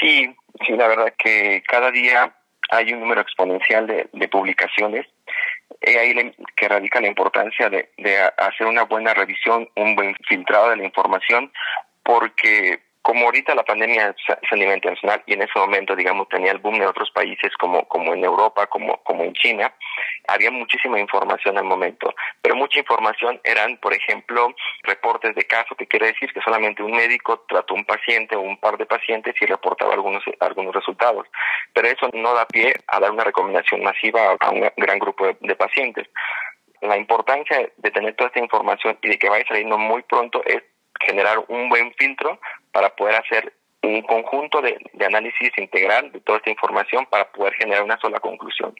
Sí, 0.00 0.34
sí, 0.66 0.72
la 0.76 0.88
verdad 0.88 1.12
que 1.16 1.62
cada 1.66 1.90
día 1.90 2.34
hay 2.70 2.92
un 2.92 3.00
número 3.00 3.20
exponencial 3.20 3.86
de, 3.86 4.28
publicaciones. 4.28 5.06
Es 5.80 5.96
ahí 5.96 6.14
le, 6.14 6.34
que 6.56 6.68
radica 6.68 7.00
la 7.00 7.08
importancia 7.08 7.68
de, 7.68 7.90
de 7.98 8.18
hacer 8.38 8.66
una 8.66 8.84
buena 8.84 9.14
revisión, 9.14 9.68
un 9.76 9.94
buen 9.94 10.16
filtrado 10.28 10.70
de 10.70 10.76
la 10.76 10.84
información, 10.84 11.52
porque 12.02 12.80
como 13.02 13.26
ahorita 13.26 13.54
la 13.54 13.64
pandemia 13.64 14.14
es 14.16 14.52
a 14.52 14.56
nivel 14.56 14.76
internacional 14.76 15.22
y 15.26 15.34
en 15.34 15.42
ese 15.42 15.58
momento, 15.58 15.96
digamos, 15.96 16.28
tenía 16.28 16.52
el 16.52 16.58
boom 16.58 16.76
en 16.76 16.86
otros 16.86 17.10
países 17.10 17.52
como, 17.58 17.86
como 17.88 18.14
en 18.14 18.24
Europa, 18.24 18.68
como, 18.68 18.96
como 19.02 19.24
en 19.24 19.32
China, 19.34 19.74
había 20.28 20.52
muchísima 20.52 21.00
información 21.00 21.58
al 21.58 21.64
momento, 21.64 22.14
pero 22.40 22.54
mucha 22.54 22.78
información 22.78 23.40
eran, 23.42 23.76
por 23.78 23.92
ejemplo, 23.92 24.54
reportes 24.84 25.34
de 25.34 25.44
caso, 25.44 25.74
que 25.74 25.88
quiere 25.88 26.06
decir 26.06 26.32
que 26.32 26.40
solamente 26.40 26.82
un 26.82 26.92
médico 26.92 27.44
trató 27.48 27.74
un 27.74 27.84
paciente 27.84 28.36
o 28.36 28.40
un 28.40 28.56
par 28.58 28.78
de 28.78 28.86
pacientes 28.86 29.34
y 29.40 29.46
reportaba 29.46 29.94
algunos, 29.94 30.22
algunos 30.38 30.72
resultados, 30.72 31.26
pero 31.74 31.88
eso 31.88 32.08
no 32.12 32.34
da 32.34 32.46
pie 32.46 32.72
a 32.86 33.00
dar 33.00 33.10
una 33.10 33.24
recomendación 33.24 33.82
masiva 33.82 34.36
a 34.38 34.50
un 34.50 34.70
gran 34.76 34.98
grupo 35.00 35.26
de, 35.26 35.36
de 35.40 35.56
pacientes. 35.56 36.08
La 36.80 36.96
importancia 36.96 37.68
de 37.76 37.90
tener 37.90 38.14
toda 38.14 38.28
esta 38.28 38.40
información 38.40 38.96
y 39.02 39.08
de 39.08 39.18
que 39.18 39.28
vaya 39.28 39.44
saliendo 39.46 39.76
muy 39.76 40.02
pronto 40.02 40.42
es 40.44 40.62
generar 41.00 41.38
un 41.48 41.68
buen 41.68 41.92
filtro 41.94 42.38
para 42.72 42.94
poder 42.94 43.16
hacer 43.16 43.52
un 43.82 44.02
conjunto 44.02 44.60
de, 44.60 44.78
de 44.92 45.06
análisis 45.06 45.50
integral 45.56 46.12
de 46.12 46.20
toda 46.20 46.38
esta 46.38 46.50
información 46.50 47.06
para 47.06 47.30
poder 47.32 47.54
generar 47.54 47.82
una 47.82 47.98
sola 47.98 48.20
conclusión. 48.20 48.74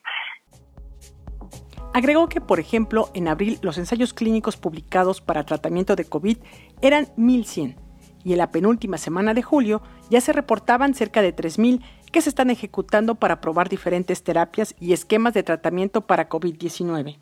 Agregó 1.94 2.28
que, 2.28 2.40
por 2.40 2.58
ejemplo, 2.58 3.10
en 3.14 3.28
abril 3.28 3.58
los 3.62 3.76
ensayos 3.76 4.14
clínicos 4.14 4.56
publicados 4.56 5.20
para 5.20 5.44
tratamiento 5.44 5.94
de 5.94 6.08
COVID 6.08 6.38
eran 6.80 7.06
1.100 7.16 7.76
y 8.24 8.32
en 8.32 8.38
la 8.38 8.50
penúltima 8.50 8.98
semana 8.98 9.34
de 9.34 9.42
julio 9.42 9.82
ya 10.08 10.20
se 10.20 10.32
reportaban 10.32 10.94
cerca 10.94 11.20
de 11.22 11.34
3.000 11.34 11.82
que 12.10 12.20
se 12.20 12.28
están 12.28 12.50
ejecutando 12.50 13.16
para 13.16 13.40
probar 13.40 13.68
diferentes 13.68 14.22
terapias 14.22 14.74
y 14.80 14.92
esquemas 14.92 15.34
de 15.34 15.42
tratamiento 15.42 16.06
para 16.06 16.28
COVID-19. 16.28 17.18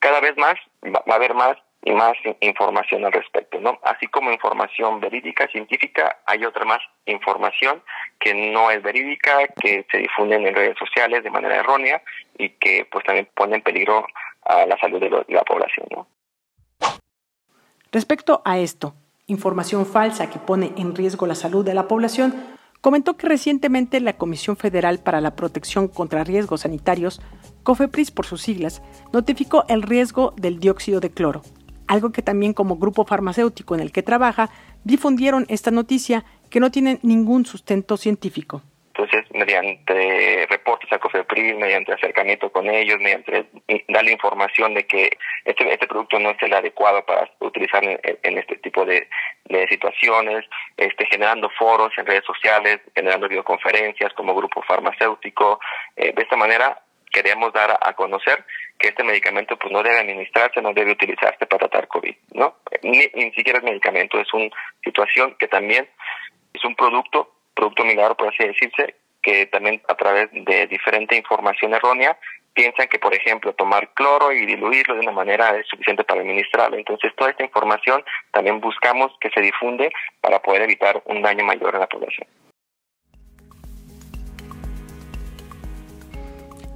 Cada 0.00 0.20
vez 0.20 0.36
más 0.36 0.54
va 0.84 1.02
a 1.06 1.16
haber 1.16 1.34
más 1.34 1.56
y 1.82 1.92
más 1.92 2.14
información 2.40 3.04
al 3.04 3.12
respecto, 3.12 3.60
¿no? 3.60 3.78
Así 3.82 4.06
como 4.08 4.32
información 4.32 5.00
verídica, 5.00 5.46
científica, 5.48 6.18
hay 6.26 6.44
otra 6.44 6.64
más 6.64 6.80
información 7.06 7.82
que 8.18 8.34
no 8.34 8.70
es 8.70 8.82
verídica, 8.82 9.46
que 9.60 9.86
se 9.90 9.98
difunde 9.98 10.36
en 10.36 10.54
redes 10.54 10.76
sociales 10.78 11.22
de 11.22 11.30
manera 11.30 11.56
errónea 11.56 12.02
y 12.36 12.50
que 12.50 12.86
pues 12.90 13.04
también 13.04 13.28
pone 13.34 13.56
en 13.56 13.62
peligro 13.62 14.06
a 14.42 14.66
la 14.66 14.76
salud 14.78 15.00
de, 15.00 15.10
la 15.28 15.44
población, 15.44 15.86
¿no? 15.90 16.08
Respecto 17.92 18.42
a 18.44 18.58
esto, 18.58 18.94
información 19.26 19.86
falsa 19.86 20.28
que 20.28 20.38
pone 20.38 20.72
en 20.76 20.94
riesgo 20.94 21.26
la 21.26 21.34
salud 21.34 21.64
de 21.64 21.74
la 21.74 21.88
población, 21.88 22.34
comentó 22.80 23.16
que 23.16 23.28
recientemente 23.28 24.00
la 24.00 24.16
Comisión 24.18 24.56
Federal 24.56 24.98
para 24.98 25.20
la 25.20 25.36
Protección 25.36 25.88
contra 25.88 26.24
Riesgos 26.24 26.62
Sanitarios, 26.62 27.20
COFEPRIS 27.62 28.10
por 28.10 28.26
sus 28.26 28.42
siglas, 28.42 28.82
notificó 29.12 29.64
el 29.68 29.82
riesgo 29.82 30.34
del 30.36 30.60
dióxido 30.60 31.00
de 31.00 31.10
cloro, 31.10 31.42
algo 31.88 32.12
que 32.12 32.22
también 32.22 32.52
como 32.52 32.76
grupo 32.76 33.04
farmacéutico 33.04 33.74
en 33.74 33.80
el 33.80 33.92
que 33.92 34.02
trabaja 34.02 34.50
difundieron 34.84 35.46
esta 35.48 35.70
noticia 35.70 36.24
que 36.50 36.60
no 36.60 36.70
tiene 36.70 36.98
ningún 37.02 37.44
sustento 37.46 37.96
científico. 37.96 38.62
Entonces, 38.98 39.30
mediante 39.32 40.44
reportes 40.50 40.92
a 40.92 40.98
COFEPRIS, 40.98 41.56
mediante 41.56 41.92
acercamiento 41.92 42.50
con 42.50 42.68
ellos, 42.68 42.98
mediante 42.98 43.46
darle 43.86 44.10
información 44.10 44.74
de 44.74 44.88
que 44.88 45.16
este, 45.44 45.72
este 45.72 45.86
producto 45.86 46.18
no 46.18 46.30
es 46.30 46.42
el 46.42 46.52
adecuado 46.52 47.06
para 47.06 47.30
utilizar 47.38 47.80
en, 47.84 48.38
este 48.38 48.56
tipo 48.56 48.84
de, 48.84 49.08
situaciones, 49.68 50.44
este, 50.76 51.06
generando 51.06 51.48
foros 51.50 51.92
en 51.96 52.06
redes 52.06 52.24
sociales, 52.24 52.80
generando 52.92 53.28
videoconferencias 53.28 54.12
como 54.14 54.34
grupo 54.34 54.62
farmacéutico. 54.62 55.60
Eh, 55.94 56.12
de 56.12 56.22
esta 56.22 56.36
manera, 56.36 56.82
queremos 57.12 57.52
dar 57.52 57.78
a 57.80 57.92
conocer 57.92 58.44
que 58.78 58.88
este 58.88 59.04
medicamento 59.04 59.56
pues 59.56 59.72
no 59.72 59.82
debe 59.82 59.98
administrarse, 59.98 60.62
no 60.62 60.72
debe 60.72 60.92
utilizarse 60.92 61.46
para 61.46 61.68
tratar 61.68 61.88
COVID, 61.88 62.14
¿no? 62.34 62.56
Ni, 62.82 63.06
ni 63.14 63.32
siquiera 63.32 63.58
es 63.58 63.64
medicamento, 63.64 64.20
es 64.20 64.32
una 64.32 64.48
situación 64.84 65.34
que 65.38 65.48
también 65.48 65.88
es 66.52 66.64
un 66.64 66.74
producto, 66.76 67.34
producto 67.54 67.84
milagro 67.84 68.16
por 68.16 68.28
así 68.28 68.46
decirse, 68.46 68.94
que 69.20 69.46
también 69.46 69.82
a 69.88 69.94
través 69.94 70.30
de 70.32 70.66
diferente 70.68 71.16
información 71.16 71.74
errónea 71.74 72.16
piensan 72.54 72.88
que, 72.88 72.98
por 72.98 73.14
ejemplo, 73.14 73.52
tomar 73.52 73.92
cloro 73.94 74.32
y 74.32 74.44
diluirlo 74.46 74.94
de 74.94 75.00
una 75.00 75.12
manera 75.12 75.56
es 75.56 75.66
suficiente 75.68 76.02
para 76.04 76.20
administrarlo. 76.20 76.76
Entonces, 76.76 77.14
toda 77.14 77.30
esta 77.30 77.44
información 77.44 78.04
también 78.32 78.60
buscamos 78.60 79.12
que 79.20 79.30
se 79.30 79.40
difunde 79.40 79.92
para 80.20 80.40
poder 80.40 80.62
evitar 80.62 81.00
un 81.04 81.22
daño 81.22 81.44
mayor 81.44 81.76
a 81.76 81.80
la 81.80 81.86
población. 81.86 82.26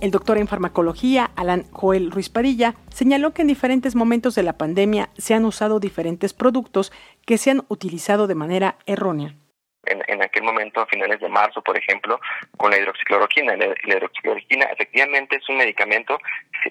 El 0.03 0.11
doctor 0.11 0.37
en 0.37 0.49
farmacología, 0.49 1.31
Alan 1.37 1.63
Joel 1.71 2.11
Ruiz 2.11 2.29
Padilla, 2.29 2.75
señaló 2.93 3.33
que 3.33 3.43
en 3.43 3.47
diferentes 3.47 3.95
momentos 3.95 4.35
de 4.35 4.43
la 4.43 4.59
pandemia 4.59 5.11
se 5.17 5.33
han 5.33 5.45
usado 5.45 5.79
diferentes 5.79 6.35
productos 6.35 6.91
que 7.25 7.39
se 7.39 7.53
han 7.53 7.63
utilizado 7.69 8.27
de 8.27 8.35
manera 8.35 8.79
errónea. 8.87 9.37
En, 9.85 10.21
aquel 10.21 10.43
momento, 10.43 10.81
a 10.81 10.87
finales 10.87 11.21
de 11.21 11.29
marzo, 11.29 11.63
por 11.63 11.79
ejemplo, 11.79 12.19
con 12.57 12.73
la 12.73 12.79
hidroxicloroquina. 12.79 13.57
La, 13.57 13.67
hidroxicloroquina 13.97 14.65
efectivamente 14.65 15.37
es 15.37 15.49
un 15.49 15.59
medicamento 15.59 16.19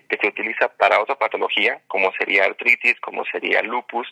que 0.09 0.17
se 0.17 0.27
utiliza 0.27 0.67
para 0.67 1.01
otra 1.01 1.15
patología, 1.15 1.79
como 1.87 2.11
sería 2.19 2.43
artritis, 2.43 2.99
como 2.99 3.23
sería 3.31 3.61
lupus, 3.61 4.11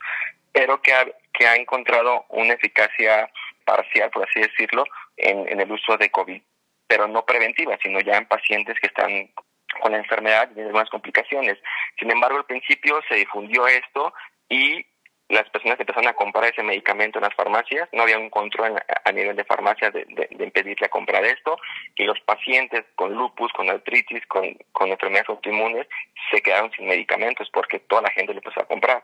pero 0.54 0.82
que 0.82 0.94
ha, 0.94 1.06
que 1.34 1.46
ha 1.46 1.58
encontrado 1.58 2.24
una 2.30 2.54
eficacia 2.54 3.30
parcial, 3.66 4.12
por 4.12 4.24
así 4.24 4.40
decirlo, 4.40 4.86
en, 5.18 5.46
en 5.50 5.60
el 5.60 5.70
uso 5.70 5.98
de 5.98 6.10
COVID 6.10 6.42
pero 6.90 7.08
no 7.08 7.24
preventiva, 7.24 7.78
sino 7.82 8.00
ya 8.02 8.18
en 8.18 8.26
pacientes 8.26 8.76
que 8.82 8.88
están 8.88 9.30
con 9.80 9.92
la 9.92 10.00
enfermedad 10.00 10.50
y 10.50 10.56
tienen 10.56 10.70
algunas 10.70 10.90
complicaciones. 10.90 11.60
Sin 12.00 12.12
embargo, 12.12 12.40
al 12.40 12.46
principio 12.46 13.00
se 13.08 13.16
difundió 13.16 13.68
esto 13.68 14.12
y 14.50 14.84
las 15.30 15.48
personas 15.52 15.80
empezaron 15.80 16.10
a 16.10 16.14
comprar 16.14 16.46
ese 16.46 16.64
medicamento 16.64 17.20
en 17.20 17.26
las 17.26 17.36
farmacias, 17.36 17.88
no 17.94 18.02
había 18.02 18.18
un 18.18 18.32
control 18.32 18.82
a 19.06 19.12
nivel 19.12 19.36
de 19.36 19.44
farmacias 19.44 19.94
de, 19.94 20.04
de, 20.06 20.28
de 20.32 20.44
impedir 20.44 20.76
esto, 21.24 21.58
y 21.96 22.04
los 22.06 22.20
pacientes 22.22 22.84
con 22.96 23.14
lupus, 23.14 23.52
con 23.54 23.70
artritis, 23.70 24.26
con, 24.26 24.58
con 24.72 24.90
enfermedades 24.90 25.30
autoinmunes, 25.30 25.88
se 26.32 26.42
quedaron 26.42 26.72
sin 26.72 26.88
medicamentos 26.88 27.48
porque 27.52 27.80
toda 27.80 28.02
la 28.02 28.12
gente 28.12 28.34
le 28.34 28.40
empezó 28.40 28.62
a 28.62 28.66
comprar. 28.66 29.04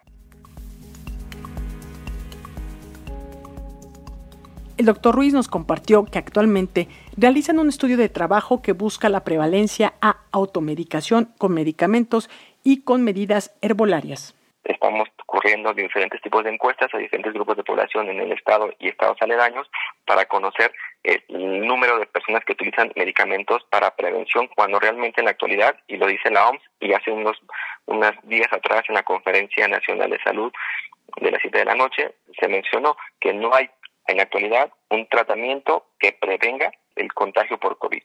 El 4.77 4.87
doctor 4.87 5.15
Ruiz 5.15 5.33
nos 5.33 5.47
compartió 5.47 6.03
que 6.03 6.19
actualmente 6.19 6.89
realizan 7.15 7.59
un 7.59 7.69
estudio 7.69 7.95
de 7.95 8.09
trabajo 8.09 8.61
que 8.61 8.73
busca 8.73 9.07
la 9.07 9.23
prevalencia 9.23 9.93
a 10.01 10.17
automedicación 10.33 11.33
con 11.37 11.53
medicamentos 11.53 12.29
y 12.61 12.83
con 12.83 13.01
medidas 13.01 13.55
herbolarias. 13.61 14.35
Estamos 14.65 15.07
corriendo 15.25 15.73
diferentes 15.73 16.21
tipos 16.21 16.43
de 16.43 16.49
encuestas 16.49 16.93
a 16.93 16.97
diferentes 16.97 17.31
grupos 17.31 17.55
de 17.55 17.63
población 17.63 18.09
en 18.09 18.19
el 18.19 18.33
estado 18.33 18.69
y 18.79 18.89
estados 18.89 19.17
aledaños 19.21 19.65
para 20.05 20.25
conocer 20.25 20.73
el 21.03 21.23
número 21.65 21.97
de 21.97 22.07
personas 22.07 22.43
que 22.43 22.51
utilizan 22.51 22.91
medicamentos 22.97 23.63
para 23.69 23.95
prevención 23.95 24.49
cuando 24.55 24.79
realmente 24.79 25.21
en 25.21 25.25
la 25.25 25.31
actualidad, 25.31 25.77
y 25.87 25.95
lo 25.95 26.07
dice 26.07 26.31
la 26.31 26.49
OMS, 26.49 26.61
y 26.81 26.91
hace 26.91 27.11
unos, 27.11 27.39
días 28.23 28.51
atrás 28.51 28.83
en 28.89 28.95
la 28.95 29.03
Conferencia 29.03 29.67
Nacional 29.69 30.09
de 30.09 30.19
Salud 30.21 30.51
de 31.21 31.31
las 31.31 31.39
7 31.41 31.59
de 31.59 31.65
la 31.65 31.75
noche, 31.75 32.15
se 32.37 32.47
mencionó 32.49 32.97
que 33.21 33.31
no 33.31 33.53
hay 33.53 33.69
en 34.07 34.17
la 34.17 34.23
actualidad 34.23 34.71
un 34.89 35.07
tratamiento 35.07 35.85
que 35.99 36.11
prevenga 36.13 36.71
el 36.95 37.13
contagio 37.13 37.59
por 37.59 37.77
COVID. 37.77 38.01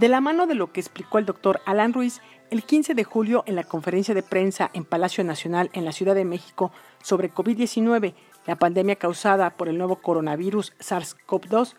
De 0.00 0.08
la 0.08 0.22
mano 0.22 0.46
de 0.46 0.54
lo 0.54 0.72
que 0.72 0.80
explicó 0.80 1.18
el 1.18 1.26
doctor 1.26 1.60
Alan 1.66 1.92
Ruiz, 1.92 2.22
el 2.50 2.62
15 2.62 2.94
de 2.94 3.04
julio 3.04 3.44
en 3.46 3.54
la 3.54 3.64
conferencia 3.64 4.14
de 4.14 4.22
prensa 4.22 4.70
en 4.72 4.86
Palacio 4.86 5.22
Nacional 5.24 5.68
en 5.74 5.84
la 5.84 5.92
Ciudad 5.92 6.14
de 6.14 6.24
México 6.24 6.72
sobre 7.02 7.30
COVID-19, 7.30 8.14
la 8.46 8.56
pandemia 8.56 8.96
causada 8.96 9.50
por 9.50 9.68
el 9.68 9.76
nuevo 9.76 9.96
coronavirus 9.96 10.72
SARS-CoV-2, 10.78 11.74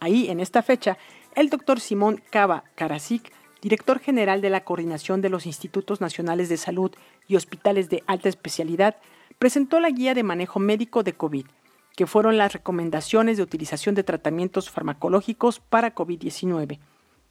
ahí 0.00 0.30
en 0.30 0.40
esta 0.40 0.62
fecha, 0.62 0.96
el 1.34 1.50
doctor 1.50 1.78
Simón 1.78 2.22
Cava 2.30 2.64
Karasik 2.74 3.30
director 3.62 3.98
general 3.98 4.40
de 4.40 4.50
la 4.50 4.64
Coordinación 4.64 5.20
de 5.20 5.28
los 5.28 5.46
Institutos 5.46 6.00
Nacionales 6.00 6.48
de 6.48 6.56
Salud 6.56 6.92
y 7.26 7.36
Hospitales 7.36 7.88
de 7.88 8.02
Alta 8.06 8.28
Especialidad, 8.28 8.96
presentó 9.38 9.80
la 9.80 9.90
guía 9.90 10.14
de 10.14 10.22
manejo 10.22 10.58
médico 10.58 11.02
de 11.02 11.12
COVID, 11.12 11.46
que 11.96 12.06
fueron 12.06 12.38
las 12.38 12.52
recomendaciones 12.52 13.36
de 13.36 13.42
utilización 13.42 13.94
de 13.94 14.04
tratamientos 14.04 14.70
farmacológicos 14.70 15.60
para 15.60 15.94
COVID-19. 15.94 16.78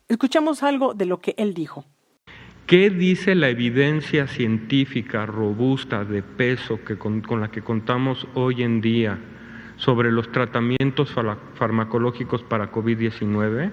Escuchamos 0.10 0.64
algo 0.64 0.94
de 0.94 1.06
lo 1.06 1.20
que 1.20 1.36
él 1.38 1.54
dijo. 1.54 1.86
¿Qué 2.66 2.90
dice 2.90 3.34
la 3.34 3.48
evidencia 3.48 4.28
científica 4.28 5.26
robusta 5.26 6.04
de 6.04 6.22
peso 6.22 6.84
que 6.84 6.98
con, 6.98 7.24
la 7.40 7.50
que 7.50 7.62
contamos 7.62 8.28
hoy 8.34 8.62
en 8.62 8.82
día 8.82 9.20
sobre 9.78 10.12
los 10.12 10.30
tratamientos 10.34 11.14
farmacológicos 11.56 12.44
para 12.44 12.70
COVID-19? 12.70 13.72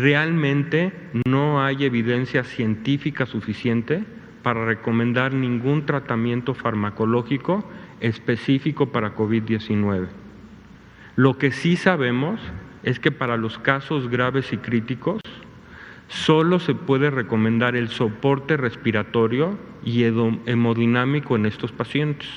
Realmente 0.00 0.92
no 1.26 1.64
hay 1.64 1.86
evidencia 1.86 2.44
científica 2.44 3.24
suficiente 3.24 4.04
para 4.42 4.66
recomendar 4.66 5.32
ningún 5.32 5.86
tratamiento 5.86 6.52
farmacológico 6.52 7.66
específico 8.00 8.92
para 8.92 9.16
COVID-19. 9.16 10.08
Lo 11.16 11.38
que 11.38 11.50
sí 11.50 11.76
sabemos 11.76 12.40
es 12.82 13.00
que 13.00 13.10
para 13.10 13.38
los 13.38 13.58
casos 13.58 14.10
graves 14.10 14.52
y 14.52 14.58
críticos, 14.58 15.22
solo 16.08 16.58
se 16.58 16.74
puede 16.74 17.08
recomendar 17.08 17.74
el 17.74 17.88
soporte 17.88 18.58
respiratorio 18.58 19.58
y 19.82 20.04
hemodinámico 20.04 21.36
en 21.36 21.46
estos 21.46 21.72
pacientes. 21.72 22.28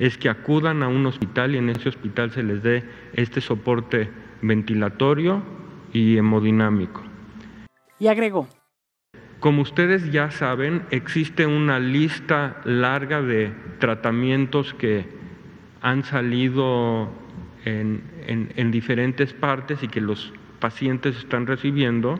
Es 0.00 0.18
que 0.18 0.28
acudan 0.28 0.82
a 0.82 0.88
un 0.88 1.06
hospital 1.06 1.54
y 1.54 1.58
en 1.58 1.70
ese 1.70 1.88
hospital 1.88 2.32
se 2.32 2.42
les 2.42 2.64
dé 2.64 2.82
este 3.14 3.40
soporte 3.40 4.10
ventilatorio 4.42 5.59
y 5.92 6.16
hemodinámico. 6.16 7.02
Y 7.98 8.08
agregó. 8.08 8.48
Como 9.40 9.62
ustedes 9.62 10.12
ya 10.12 10.30
saben, 10.30 10.82
existe 10.90 11.46
una 11.46 11.78
lista 11.78 12.60
larga 12.64 13.22
de 13.22 13.52
tratamientos 13.78 14.74
que 14.74 15.06
han 15.80 16.04
salido 16.04 17.08
en, 17.64 18.02
en, 18.26 18.70
diferentes 18.70 19.32
partes 19.32 19.82
y 19.82 19.88
que 19.88 20.00
los 20.00 20.32
pacientes 20.58 21.16
están 21.16 21.46
recibiendo 21.46 22.18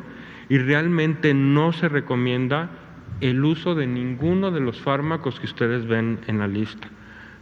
y 0.49 0.59
realmente 0.59 1.35
no 1.35 1.73
se 1.73 1.89
recomienda 1.89 2.71
el 3.21 3.45
uso 3.45 3.75
de 3.75 3.87
ninguno 3.87 4.51
de 4.51 4.61
los 4.61 4.81
fármacos 4.81 5.39
que 5.39 5.47
ustedes 5.47 5.87
ven 5.87 6.21
en 6.27 6.39
la 6.39 6.49
lista. 6.49 6.89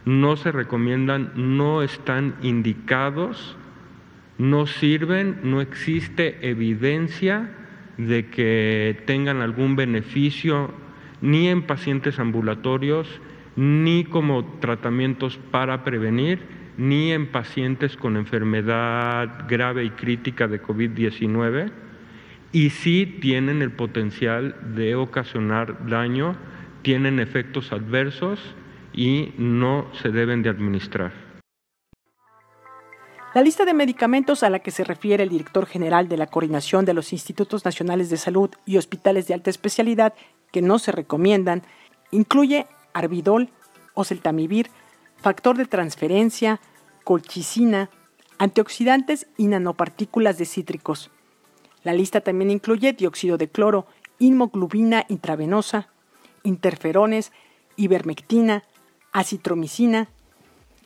No 0.05 0.35
se 0.35 0.51
recomiendan, 0.51 1.31
no 1.35 1.81
están 1.81 2.35
indicados, 2.41 3.55
no 4.39 4.65
sirven, 4.65 5.37
no 5.43 5.61
existe 5.61 6.49
evidencia 6.49 7.51
de 7.97 8.27
que 8.27 9.03
tengan 9.05 9.41
algún 9.41 9.75
beneficio 9.75 10.71
ni 11.21 11.49
en 11.49 11.63
pacientes 11.63 12.17
ambulatorios, 12.17 13.19
ni 13.57 14.05
como 14.05 14.45
tratamientos 14.61 15.37
para 15.51 15.83
prevenir, 15.83 16.39
ni 16.77 17.11
en 17.11 17.27
pacientes 17.27 17.97
con 17.97 18.15
enfermedad 18.15 19.45
grave 19.49 19.83
y 19.83 19.89
crítica 19.89 20.47
de 20.47 20.63
COVID-19, 20.63 21.69
y 22.53 22.69
sí 22.69 23.17
tienen 23.19 23.61
el 23.61 23.71
potencial 23.71 24.55
de 24.73 24.95
ocasionar 24.95 25.85
daño, 25.87 26.37
tienen 26.81 27.19
efectos 27.19 27.73
adversos 27.73 28.39
y 28.93 29.33
no 29.37 29.87
se 30.01 30.09
deben 30.09 30.41
de 30.41 30.49
administrar. 30.49 31.28
La 33.35 33.43
lista 33.43 33.63
de 33.63 33.75
medicamentos 33.75 34.41
a 34.41 34.49
la 34.49 34.57
que 34.57 34.71
se 34.71 34.83
refiere 34.83 35.21
el 35.21 35.29
director 35.29 35.67
general 35.67 36.09
de 36.09 36.17
la 36.17 36.25
Coordinación 36.25 36.83
de 36.85 36.95
los 36.95 37.13
Institutos 37.13 37.63
Nacionales 37.63 38.09
de 38.09 38.17
Salud 38.17 38.49
y 38.65 38.77
Hospitales 38.77 39.27
de 39.27 39.35
Alta 39.35 39.51
Especialidad 39.51 40.15
que 40.51 40.63
no 40.63 40.79
se 40.79 40.91
recomiendan 40.91 41.61
incluye 42.09 42.65
arbidol, 42.91 43.49
oseltamivir, 43.93 44.71
factor 45.15 45.57
de 45.57 45.65
transferencia, 45.65 46.59
colchicina, 47.03 47.91
antioxidantes 48.39 49.27
y 49.37 49.45
nanopartículas 49.45 50.39
de 50.39 50.45
cítricos. 50.45 51.11
La 51.83 51.93
lista 51.93 52.21
también 52.21 52.49
incluye 52.49 52.93
dióxido 52.93 53.37
de 53.37 53.47
cloro, 53.47 53.85
inmoglobina 54.17 55.05
intravenosa, 55.07 55.89
interferones, 56.41 57.31
ivermectina, 57.75 58.63
acitromicina 59.11 60.09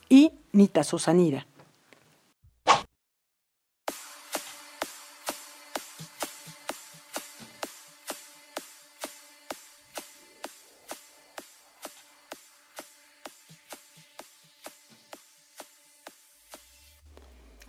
y 0.09 0.33
nitazosanida. 0.51 1.47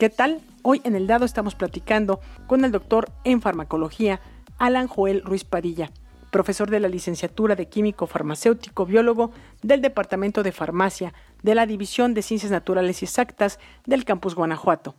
¿Qué 0.05 0.11
tal? 0.11 0.43
Hoy 0.61 0.83
en 0.85 0.97
el 0.97 1.07
dado 1.07 1.25
estamos 1.25 1.55
platicando 1.55 2.21
con 2.47 2.63
el 2.67 2.73
doctor 2.73 3.11
en 3.25 3.41
farmacología 3.41 4.21
Alan 4.59 4.87
Joel 4.87 5.23
Ruiz 5.23 5.45
Padilla, 5.45 5.93
profesor 6.31 6.69
de 6.69 6.79
la 6.79 6.89
licenciatura 6.89 7.57
de 7.57 7.71
Químico 7.71 8.07
Farmacéutico 8.07 8.85
Biólogo 8.85 9.31
del 9.63 9.81
Departamento 9.81 10.43
de 10.43 10.53
Farmacia 10.53 11.15
de 11.43 11.55
la 11.55 11.65
División 11.65 12.13
de 12.13 12.21
Ciencias 12.21 12.53
Naturales 12.53 13.01
y 13.01 13.07
Exactas 13.07 13.59
del 13.87 14.05
Campus 14.05 14.35
Guanajuato, 14.35 14.95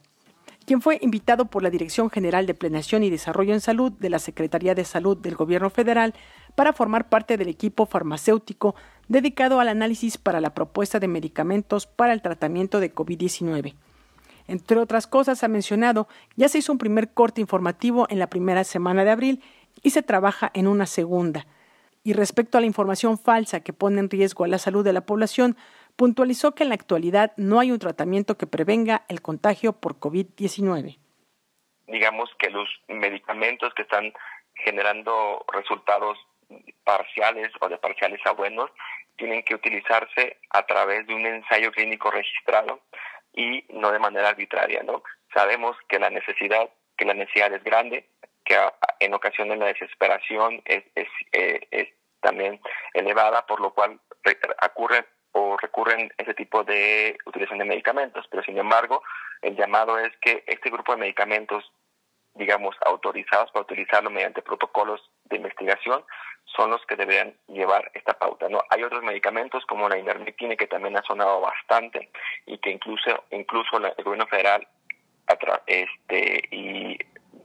quien 0.65 0.81
fue 0.81 0.97
invitado 1.03 1.45
por 1.51 1.62
la 1.62 1.69
Dirección 1.69 2.09
General 2.09 2.47
de 2.47 2.55
Planeación 2.55 3.03
y 3.03 3.12
Desarrollo 3.12 3.53
en 3.53 3.62
Salud 3.62 3.91
de 3.91 4.09
la 4.09 4.17
Secretaría 4.17 4.74
de 4.74 4.85
Salud 4.85 5.17
del 5.17 5.35
Gobierno 5.35 5.69
Federal 5.69 6.15
para 6.55 6.74
formar 6.74 7.09
parte 7.09 7.38
del 7.38 7.50
equipo 7.50 7.85
farmacéutico 7.85 8.74
dedicado 9.07 9.59
al 9.59 9.67
análisis 9.67 10.17
para 10.17 10.41
la 10.41 10.55
propuesta 10.55 11.00
de 11.00 11.07
medicamentos 11.07 11.85
para 11.85 12.12
el 12.12 12.24
tratamiento 12.24 12.79
de 12.79 12.91
COVID-19. 12.91 13.75
Entre 14.47 14.77
otras 14.77 15.07
cosas, 15.07 15.43
ha 15.43 15.47
mencionado, 15.47 16.07
ya 16.35 16.49
se 16.49 16.59
hizo 16.59 16.71
un 16.71 16.77
primer 16.77 17.13
corte 17.13 17.41
informativo 17.41 18.07
en 18.09 18.19
la 18.19 18.27
primera 18.27 18.63
semana 18.63 19.03
de 19.03 19.11
abril 19.11 19.43
y 19.81 19.89
se 19.89 20.03
trabaja 20.03 20.51
en 20.53 20.67
una 20.67 20.85
segunda. 20.85 21.45
Y 22.03 22.13
respecto 22.13 22.58
a 22.58 22.62
la 22.62 22.67
información 22.67 23.17
falsa 23.17 23.62
que 23.62 23.73
pone 23.73 23.99
en 23.99 24.10
riesgo 24.10 24.43
a 24.43 24.47
la 24.47 24.60
salud 24.60 24.84
de 24.86 24.93
la 24.93 25.01
población, 25.01 25.58
puntualizó 25.95 26.53
que 26.53 26.63
en 26.63 26.69
la 26.69 26.75
actualidad 26.75 27.34
no 27.38 27.60
hay 27.60 27.71
un 27.71 27.79
tratamiento 27.79 28.38
que 28.38 28.45
prevenga 28.45 29.05
el 29.08 29.21
contagio 29.21 29.73
por 29.73 29.99
COVID-19. 29.99 30.99
Digamos 31.88 32.29
que 32.38 32.49
los 32.49 32.69
medicamentos 32.88 33.73
que 33.73 33.84
están 33.84 34.13
generando 34.53 35.45
resultados 35.51 36.17
parciales 36.84 37.51
o 37.60 37.69
de 37.69 37.77
parciales 37.77 38.19
a 38.25 38.31
buenos 38.31 38.69
tienen 39.17 39.43
que 39.43 39.55
utilizarse 39.55 40.38
a 40.49 40.63
través 40.65 41.08
de 41.08 41.15
un 41.15 41.25
ensayo 41.25 41.71
clínico 41.71 42.12
registrado 42.12 42.81
y 43.36 43.65
no 43.69 43.91
de 43.91 44.00
manera 44.00 44.30
arbitraria, 44.30 44.82
¿no? 44.84 45.04
Sabemos 45.34 45.76
que 45.89 46.00
la 46.00 46.10
necesidad, 46.10 46.69
que 46.98 47.06
la 47.06 47.13
necesidad 47.13 47.54
es 47.54 47.63
grande, 47.63 48.08
que 48.45 48.58
en 49.00 49.13
ocasiones 49.13 49.60
la 49.60 49.67
desesperación 49.67 50.62
es, 50.65 50.84
es, 50.95 51.08
eh, 51.34 51.93
también 52.21 52.60
elevada, 52.93 53.45
por 53.45 53.60
lo 53.60 53.74
cual 53.74 54.00
ocurre 54.63 55.06
o 55.34 55.58
recurren 55.58 56.12
ese 56.17 56.34
tipo 56.34 56.63
de 56.63 57.17
utilización 57.26 57.60
de 57.60 57.65
medicamentos. 57.65 58.26
Pero 58.30 58.41
sin 58.43 58.58
embargo, 58.58 59.04
el 59.41 59.56
llamado 59.56 60.00
es 60.00 60.15
que 60.21 60.43
este 60.48 60.69
grupo 60.69 60.93
de 60.93 61.00
medicamentos, 61.00 61.71
digamos, 62.34 62.76
autorizados 62.86 63.52
para 63.52 63.63
utilizarlo 63.63 64.10
mediante 64.10 64.41
protocolos 64.41 65.02
de 65.26 65.38
investigación, 65.38 66.06
son 66.56 66.72
los 66.72 66.86
que 66.86 66.96
deberían 66.96 67.34
llevar 67.48 67.91
esta 67.94 68.13
pauta. 68.13 68.48
No, 68.50 68.62
hay 68.70 68.84
otros 68.84 69.04
medicamentos 69.04 69.65
como 69.65 69.89
la 69.89 69.98
ivermectina 69.98 70.56
que 70.56 70.68
también 70.68 70.98
ha 70.98 71.04
sonado 71.04 71.41
bastante 71.41 72.10
y 72.46 72.58
que 72.58 72.72
incluso 72.72 73.24
incluso 73.32 73.78
el 73.78 74.04
gobierno 74.04 74.28
federal 74.28 74.68
este 75.68 76.48
y 76.52 76.98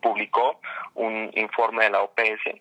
publicó 0.02 0.60
un 0.94 1.30
informe 1.34 1.84
de 1.84 1.90
la 1.90 2.02
OPS 2.02 2.60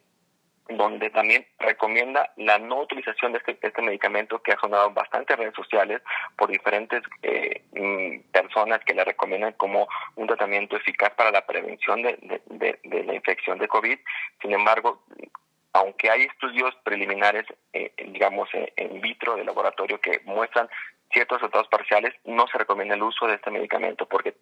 donde 0.69 1.09
también 1.09 1.45
recomienda 1.57 2.31
la 2.37 2.59
no 2.59 2.81
utilización 2.81 3.31
de 3.31 3.39
este, 3.39 3.57
este 3.59 3.81
medicamento 3.81 4.41
que 4.43 4.51
ha 4.51 4.59
sonado 4.59 4.91
bastante 4.91 5.33
en 5.33 5.39
redes 5.39 5.55
sociales 5.55 6.01
por 6.37 6.51
diferentes 6.51 7.01
eh, 7.23 7.63
mm, 7.73 8.31
personas 8.31 8.79
que 8.85 8.93
le 8.93 9.03
recomiendan 9.03 9.53
como 9.53 9.87
un 10.15 10.27
tratamiento 10.27 10.77
eficaz 10.77 11.11
para 11.15 11.31
la 11.31 11.45
prevención 11.45 12.03
de, 12.03 12.41
de 12.83 13.03
la 13.03 13.15
infección 13.15 13.57
de 13.57 13.67
COVID. 13.67 13.97
Sin 14.41 14.53
embargo, 14.53 15.01
aunque 15.73 16.09
hay 16.09 16.23
estudios 16.23 16.73
preliminares, 16.83 17.45
eh, 17.73 17.93
digamos, 18.11 18.49
eh, 18.53 18.73
en 18.75 19.01
vitro 19.01 19.35
de 19.35 19.43
laboratorio 19.43 19.99
que 19.99 20.21
muestran 20.25 20.69
ciertos 21.11 21.39
resultados 21.39 21.67
parciales, 21.67 22.13
no 22.25 22.47
se 22.47 22.57
recomienda 22.57 22.95
el 22.95 23.03
uso 23.03 23.27
de 23.27 23.35
este 23.35 23.51
medicamento 23.51 24.07
porque 24.07 24.35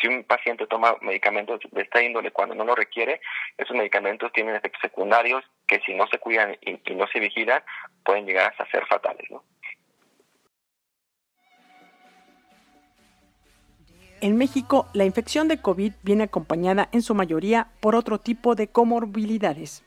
si 0.00 0.08
un 0.08 0.24
paciente 0.24 0.66
toma 0.66 0.96
medicamentos 1.00 1.60
de 1.70 1.82
esta 1.82 2.02
índole 2.02 2.30
cuando 2.30 2.54
no 2.54 2.64
lo 2.64 2.74
requiere, 2.74 3.20
esos 3.56 3.76
medicamentos 3.76 4.32
tienen 4.32 4.56
efectos 4.56 4.80
secundarios 4.82 5.44
que 5.66 5.80
si 5.80 5.94
no 5.94 6.06
se 6.08 6.18
cuidan 6.18 6.56
y, 6.60 6.94
no 6.94 7.06
se 7.08 7.20
vigilan, 7.20 7.62
pueden 8.04 8.26
llegar 8.26 8.50
hasta 8.50 8.68
ser 8.70 8.86
fatales. 8.86 9.28
En 14.20 14.36
México, 14.38 14.88
la 14.94 15.04
infección 15.04 15.48
de 15.48 15.60
COVID 15.60 15.92
viene 16.02 16.24
acompañada 16.24 16.88
en 16.92 17.02
su 17.02 17.14
mayoría 17.14 17.68
por 17.80 17.94
otro 17.94 18.18
tipo 18.18 18.54
de 18.54 18.68
comorbilidades 18.68 19.84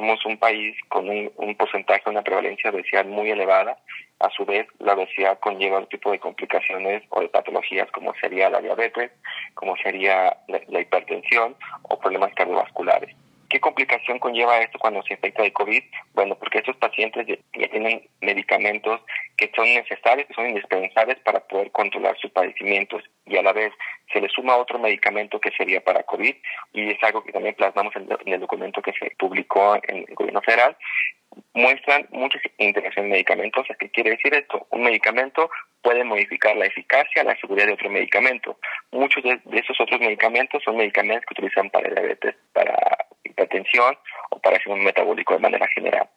somos 0.00 0.24
un 0.24 0.38
país 0.38 0.74
con 0.88 1.10
un, 1.10 1.54
porcentaje, 1.56 2.08
una 2.08 2.22
prevalencia 2.22 2.70
de 2.70 2.78
obesidad 2.78 3.04
muy 3.04 3.30
elevada. 3.30 3.76
A 4.18 4.30
su 4.30 4.46
vez, 4.46 4.66
la 4.78 4.94
obesidad 4.94 5.38
conlleva 5.40 5.78
un 5.78 5.86
tipo 5.88 6.10
de 6.10 6.18
complicaciones 6.18 7.02
o 7.10 7.20
de 7.20 7.28
patologías 7.28 7.90
como 7.90 8.14
sería 8.14 8.48
la 8.48 8.62
diabetes, 8.62 9.10
como 9.54 9.76
sería 9.76 10.38
la 10.48 10.80
hipertensión 10.80 11.54
o 11.82 11.98
problemas 11.98 12.32
cardiovasculares. 12.34 13.14
¿Qué 13.50 13.60
complicación 13.60 14.18
conlleva 14.20 14.60
esto 14.60 14.78
cuando 14.78 15.02
se 15.02 15.14
infecta 15.14 15.42
de 15.42 15.52
COVID? 15.52 15.82
Bueno, 16.14 16.36
porque 16.36 16.58
estos 16.58 16.76
pacientes 16.76 17.26
ya 17.26 17.68
tienen 17.68 18.08
medicamentos 18.20 19.00
que 19.36 19.50
son 19.54 19.66
necesarios, 19.74 20.28
que 20.28 20.34
son 20.34 20.48
indispensables 20.48 21.18
para 21.18 21.40
poder 21.40 21.72
controlar 21.72 22.16
sus 22.18 22.30
padecimientos 22.30 23.02
y 23.26 23.36
a 23.36 23.42
la 23.42 23.52
vez 23.52 23.72
se 24.12 24.20
le 24.20 24.28
suma 24.28 24.56
otro 24.56 24.78
medicamento 24.78 25.40
que 25.40 25.50
sería 25.50 25.82
para 25.82 26.04
COVID 26.04 26.34
y 26.72 26.90
es 26.90 27.02
algo 27.02 27.24
que 27.24 27.32
también 27.32 27.54
plasmamos 27.54 27.92
en 27.96 28.32
el 28.32 28.40
documento 28.40 28.80
que 28.80 28.92
se 28.92 29.10
publicó 29.18 29.74
en 29.88 30.06
el 30.08 30.14
gobierno 30.14 30.40
federal 30.42 30.76
muestran 31.54 32.06
muchas 32.10 32.42
interacciones 32.58 33.10
medicamentos. 33.10 33.66
¿Qué 33.78 33.90
quiere 33.90 34.10
decir 34.10 34.34
esto? 34.34 34.66
Un 34.70 34.82
medicamento 34.82 35.50
puede 35.82 36.04
modificar 36.04 36.56
la 36.56 36.66
eficacia, 36.66 37.24
la 37.24 37.36
seguridad 37.36 37.66
de 37.66 37.74
otro 37.74 37.90
medicamento. 37.90 38.58
Muchos 38.90 39.22
de, 39.22 39.40
esos 39.52 39.80
otros 39.80 40.00
medicamentos 40.00 40.62
son 40.62 40.76
medicamentos 40.76 41.24
que 41.26 41.34
utilizan 41.34 41.70
para 41.70 41.90
diabetes, 41.90 42.34
para 42.52 42.76
hipertensión 43.40 43.96
o 44.30 44.38
para 44.38 44.58
un 44.66 44.84
metabólico 44.84 45.34
de 45.34 45.40
manera 45.40 45.66
general. 45.68 46.08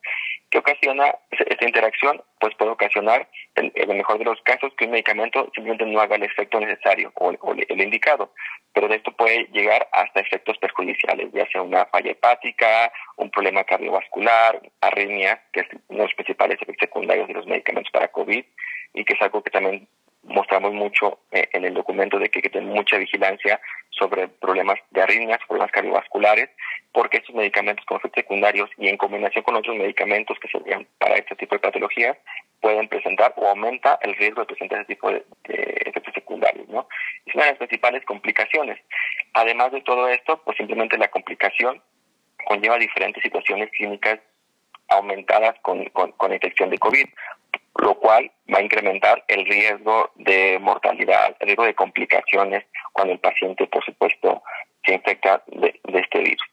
¿Qué 0.49 0.59
ocasiona 0.59 1.15
esta 1.31 1.65
interacción? 1.65 2.21
Pues 2.39 2.53
puede 2.55 2.71
ocasionar, 2.71 3.27
en 3.55 3.71
el 3.73 3.87
mejor 3.87 4.19
de 4.19 4.25
los 4.25 4.39
casos, 4.41 4.71
que 4.77 4.85
un 4.85 4.91
medicamento 4.91 5.49
simplemente 5.55 5.85
no 5.85 5.99
haga 5.99 6.15
el 6.15 6.23
efecto 6.23 6.59
necesario 6.59 7.11
o, 7.15 7.31
el 7.31 7.81
indicado, 7.81 8.33
pero 8.71 8.87
de 8.87 8.97
esto 8.97 9.11
puede 9.13 9.47
llegar 9.51 9.87
hasta 9.91 10.19
efectos 10.19 10.57
perjudiciales, 10.59 11.31
ya 11.33 11.47
sea 11.47 11.63
una 11.63 11.85
falla 11.87 12.11
hepática, 12.11 12.91
un 13.15 13.31
problema 13.31 13.63
cardiovascular, 13.63 14.61
arritmia, 14.81 15.41
que 15.51 15.61
es 15.61 15.67
uno 15.87 15.99
de 15.99 16.03
los 16.03 16.13
principales 16.13 16.61
efectos 16.61 16.87
secundarios 16.87 17.27
de 17.27 17.33
los 17.33 17.47
medicamentos 17.47 17.91
para 17.91 18.09
COVID 18.09 18.45
y 18.93 19.05
que 19.05 19.13
es 19.13 19.21
algo 19.21 19.41
que 19.41 19.49
también 19.49 19.87
mostramos 20.23 20.73
mucho 20.73 21.19
eh, 21.31 21.49
en 21.53 21.65
el 21.65 21.73
documento 21.73 22.17
de 22.17 22.29
que 22.29 22.39
hay 22.39 22.43
que 22.43 22.49
tener 22.49 22.69
mucha 22.69 22.97
vigilancia 22.97 23.59
sobre 23.89 24.27
problemas 24.27 24.79
de 24.91 25.01
arritmias, 25.01 25.39
problemas 25.47 25.71
cardiovasculares, 25.71 26.49
porque 26.91 27.17
estos 27.17 27.35
medicamentos 27.35 27.85
con 27.85 27.97
efectos 27.97 28.21
secundarios 28.21 28.69
y 28.77 28.87
en 28.87 28.97
combinación 28.97 29.43
con 29.43 29.55
otros 29.55 29.75
medicamentos 29.75 30.37
que 30.39 30.47
serían 30.47 30.87
para 30.97 31.15
este 31.15 31.35
tipo 31.35 31.55
de 31.55 31.59
patologías 31.59 32.17
pueden 32.61 32.87
presentar 32.87 33.33
o 33.35 33.47
aumenta 33.47 33.99
el 34.01 34.15
riesgo 34.15 34.41
de 34.41 34.47
presentar 34.47 34.79
ese 34.79 34.95
tipo 34.95 35.11
de, 35.11 35.25
efectos 35.85 36.13
secundarios, 36.13 36.67
¿no? 36.69 36.87
Es 37.25 37.35
una 37.35 37.45
de 37.45 37.51
las 37.51 37.57
principales 37.57 38.05
complicaciones. 38.05 38.79
Además 39.33 39.71
de 39.71 39.81
todo 39.81 40.07
esto, 40.07 40.41
pues 40.45 40.57
simplemente 40.57 40.97
la 40.97 41.09
complicación 41.09 41.81
conlleva 42.45 42.77
diferentes 42.77 43.21
situaciones 43.21 43.69
clínicas 43.71 44.19
aumentadas 44.87 45.55
con, 45.61 45.83
con, 45.89 46.33
infección 46.33 46.69
de 46.69 46.77
COVID, 46.77 47.07
lo 47.81 47.95
cual 47.95 48.31
va 48.53 48.59
a 48.59 48.63
incrementar 48.63 49.23
el 49.27 49.45
riesgo 49.45 50.11
de 50.15 50.59
mortalidad, 50.59 51.35
el 51.39 51.47
riesgo 51.47 51.65
de 51.65 51.73
complicaciones 51.73 52.65
cuando 52.91 53.13
el 53.13 53.19
paciente, 53.19 53.67
por 53.67 53.83
supuesto, 53.83 54.43
se 54.85 54.93
infecta 54.93 55.43
de, 55.47 55.79
este 55.85 56.19
virus. 56.19 56.43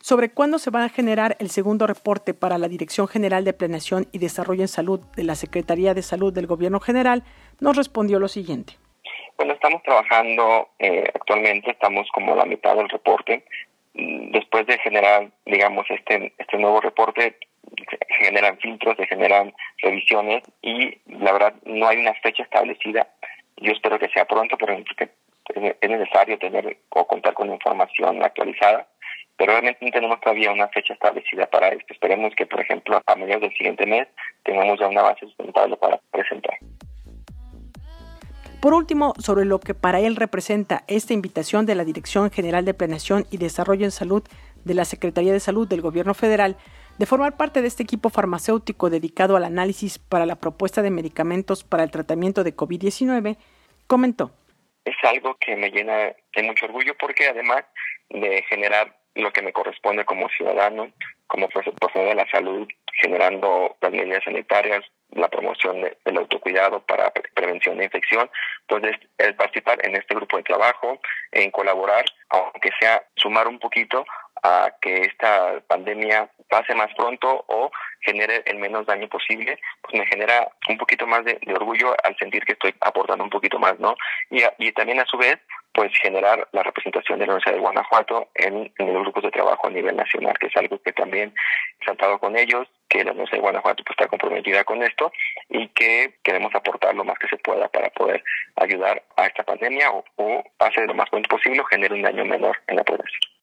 Sobre 0.00 0.30
cuándo 0.30 0.58
se 0.58 0.70
va 0.70 0.84
a 0.84 0.88
generar 0.88 1.36
el 1.38 1.50
segundo 1.50 1.86
reporte 1.86 2.34
para 2.34 2.58
la 2.58 2.68
Dirección 2.68 3.08
General 3.08 3.44
de 3.44 3.54
Planeación 3.54 4.06
y 4.12 4.18
Desarrollo 4.18 4.62
en 4.62 4.68
Salud 4.68 5.00
de 5.16 5.24
la 5.24 5.34
Secretaría 5.34 5.94
de 5.94 6.02
Salud 6.02 6.32
del 6.32 6.46
Gobierno 6.46 6.80
General, 6.80 7.22
nos 7.60 7.76
respondió 7.76 8.18
lo 8.18 8.28
siguiente. 8.28 8.74
Bueno, 9.38 9.54
estamos 9.54 9.82
trabajando 9.82 10.68
eh, 10.78 11.04
actualmente, 11.14 11.70
estamos 11.70 12.06
como 12.12 12.34
a 12.34 12.36
la 12.36 12.44
mitad 12.44 12.76
del 12.76 12.88
reporte 12.88 13.44
después 13.94 14.66
de 14.66 14.78
generar, 14.78 15.30
digamos, 15.46 15.86
este, 15.88 16.32
este 16.38 16.58
nuevo 16.58 16.80
reporte, 16.80 17.36
se 17.76 18.24
generan 18.24 18.58
filtros, 18.58 18.96
se 18.96 19.06
generan 19.06 19.52
revisiones 19.78 20.42
y 20.62 20.98
la 21.06 21.32
verdad 21.32 21.54
no 21.64 21.88
hay 21.88 21.98
una 21.98 22.14
fecha 22.14 22.42
establecida. 22.42 23.08
Yo 23.56 23.72
espero 23.72 23.98
que 23.98 24.08
sea 24.08 24.24
pronto, 24.24 24.56
pero 24.58 24.76
es 24.76 25.90
necesario 25.90 26.38
tener 26.38 26.78
o 26.90 27.06
contar 27.06 27.34
con 27.34 27.50
información 27.52 28.22
actualizada, 28.22 28.86
pero 29.36 29.52
realmente 29.52 29.84
no 29.84 29.90
tenemos 29.90 30.20
todavía 30.20 30.52
una 30.52 30.68
fecha 30.68 30.94
establecida 30.94 31.46
para 31.46 31.68
esto. 31.68 31.92
Esperemos 31.92 32.34
que, 32.34 32.46
por 32.46 32.60
ejemplo, 32.60 33.00
a 33.04 33.16
mediados 33.16 33.42
del 33.42 33.56
siguiente 33.56 33.86
mes 33.86 34.08
tengamos 34.42 34.78
ya 34.78 34.88
una 34.88 35.02
base 35.02 35.26
sustentable 35.26 35.76
para 35.76 35.98
presentar. 36.10 36.58
Por 38.64 38.72
último, 38.72 39.12
sobre 39.18 39.44
lo 39.44 39.60
que 39.60 39.74
para 39.74 40.00
él 40.00 40.16
representa 40.16 40.84
esta 40.88 41.12
invitación 41.12 41.66
de 41.66 41.74
la 41.74 41.84
Dirección 41.84 42.30
General 42.30 42.64
de 42.64 42.72
Planeación 42.72 43.26
y 43.30 43.36
Desarrollo 43.36 43.84
en 43.84 43.90
Salud 43.90 44.22
de 44.64 44.72
la 44.72 44.86
Secretaría 44.86 45.34
de 45.34 45.40
Salud 45.40 45.68
del 45.68 45.82
Gobierno 45.82 46.14
Federal 46.14 46.56
de 46.98 47.04
formar 47.04 47.36
parte 47.36 47.60
de 47.60 47.68
este 47.68 47.82
equipo 47.82 48.08
farmacéutico 48.08 48.88
dedicado 48.88 49.36
al 49.36 49.44
análisis 49.44 49.98
para 49.98 50.24
la 50.24 50.36
propuesta 50.36 50.80
de 50.80 50.90
medicamentos 50.90 51.62
para 51.62 51.82
el 51.82 51.90
tratamiento 51.90 52.42
de 52.42 52.56
COVID-19, 52.56 53.36
comentó. 53.86 54.30
Es 54.86 54.96
algo 55.02 55.36
que 55.38 55.56
me 55.56 55.68
llena 55.68 56.14
de 56.34 56.42
mucho 56.42 56.64
orgullo 56.64 56.94
porque 56.98 57.28
además 57.28 57.66
de 58.08 58.42
generar 58.48 58.96
lo 59.14 59.30
que 59.30 59.42
me 59.42 59.52
corresponde 59.52 60.06
como 60.06 60.30
ciudadano, 60.30 60.90
como 61.26 61.50
profesional 61.50 62.08
de 62.08 62.14
la 62.14 62.30
salud, 62.30 62.66
generando 63.02 63.76
las 63.82 63.92
medidas 63.92 64.24
sanitarias, 64.24 64.82
la 65.14 65.28
promoción 65.28 65.80
del 65.80 66.16
autocuidado 66.16 66.80
para 66.80 67.12
prevención 67.34 67.78
de 67.78 67.84
infección. 67.84 68.30
Entonces, 68.68 68.96
el 69.18 69.34
participar 69.34 69.78
en 69.86 69.96
este 69.96 70.14
grupo 70.14 70.36
de 70.36 70.42
trabajo, 70.42 70.98
en 71.32 71.50
colaborar, 71.50 72.04
aunque 72.30 72.70
sea 72.80 73.02
sumar 73.16 73.48
un 73.48 73.58
poquito 73.58 74.04
a 74.42 74.70
que 74.80 75.02
esta 75.02 75.60
pandemia 75.66 76.28
pase 76.48 76.74
más 76.74 76.92
pronto 76.94 77.44
o 77.48 77.70
genere 78.00 78.42
el 78.46 78.58
menos 78.58 78.86
daño 78.86 79.08
posible, 79.08 79.58
pues 79.82 80.00
me 80.00 80.06
genera 80.06 80.48
un 80.68 80.76
poquito 80.76 81.06
más 81.06 81.24
de, 81.24 81.38
orgullo 81.54 81.94
al 82.02 82.16
sentir 82.18 82.44
que 82.44 82.52
estoy 82.52 82.74
aportando 82.80 83.24
un 83.24 83.30
poquito 83.30 83.58
más, 83.58 83.78
¿no? 83.78 83.96
Y, 84.30 84.42
y 84.58 84.72
también 84.72 85.00
a 85.00 85.06
su 85.06 85.16
vez, 85.16 85.38
pues 85.74 85.92
generar 86.00 86.46
la 86.52 86.62
representación 86.62 87.18
de 87.18 87.26
la 87.26 87.32
Universidad 87.32 87.56
de 87.56 87.60
Guanajuato 87.60 88.28
en, 88.34 88.72
en 88.78 88.94
los 88.94 89.02
grupos 89.02 89.24
de 89.24 89.30
trabajo 89.32 89.66
a 89.66 89.70
nivel 89.70 89.96
nacional, 89.96 90.38
que 90.38 90.46
es 90.46 90.56
algo 90.56 90.80
que 90.80 90.92
también 90.92 91.34
he 91.80 91.84
tratado 91.84 92.18
con 92.18 92.38
ellos, 92.38 92.68
que 92.88 93.02
la 93.02 93.10
Universidad 93.10 93.38
de 93.38 93.42
Guanajuato 93.42 93.82
pues, 93.84 93.96
está 93.98 94.08
comprometida 94.08 94.62
con 94.62 94.82
esto 94.82 95.12
y 95.48 95.66
que 95.68 96.14
queremos 96.22 96.54
aportar 96.54 96.94
lo 96.94 97.04
más 97.04 97.18
que 97.18 97.26
se 97.28 97.36
pueda 97.38 97.68
para 97.68 97.90
poder 97.90 98.22
ayudar 98.56 99.02
a 99.16 99.26
esta 99.26 99.42
pandemia 99.42 99.90
o, 99.90 100.04
o 100.16 100.44
hacer 100.60 100.86
lo 100.86 100.94
más 100.94 101.10
pronto 101.10 101.28
posible 101.28 101.60
o 101.60 101.64
generar 101.64 101.92
un 101.92 102.02
daño 102.02 102.24
menor 102.24 102.56
en 102.68 102.76
la 102.76 102.84
población. 102.84 103.33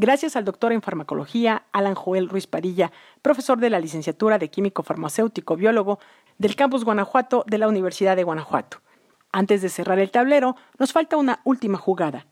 Gracias 0.00 0.36
al 0.36 0.44
doctor 0.44 0.72
en 0.72 0.80
farmacología 0.80 1.64
Alan 1.72 1.96
Joel 1.96 2.28
Ruiz 2.28 2.46
Padilla, 2.46 2.92
profesor 3.20 3.58
de 3.58 3.68
la 3.68 3.80
licenciatura 3.80 4.38
de 4.38 4.48
Químico 4.48 4.84
Farmacéutico 4.84 5.56
Biólogo 5.56 5.98
del 6.38 6.54
Campus 6.54 6.84
Guanajuato 6.84 7.42
de 7.48 7.58
la 7.58 7.66
Universidad 7.66 8.14
de 8.14 8.22
Guanajuato. 8.22 8.80
Antes 9.32 9.60
de 9.60 9.68
cerrar 9.68 9.98
el 9.98 10.12
tablero, 10.12 10.54
nos 10.78 10.92
falta 10.92 11.16
una 11.16 11.40
última 11.42 11.78
jugada. 11.78 12.28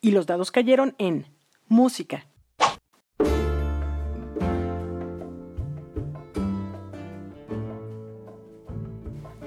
Y 0.00 0.12
los 0.12 0.26
dados 0.26 0.52
cayeron 0.52 0.94
en 0.98 1.26
música. 1.66 2.28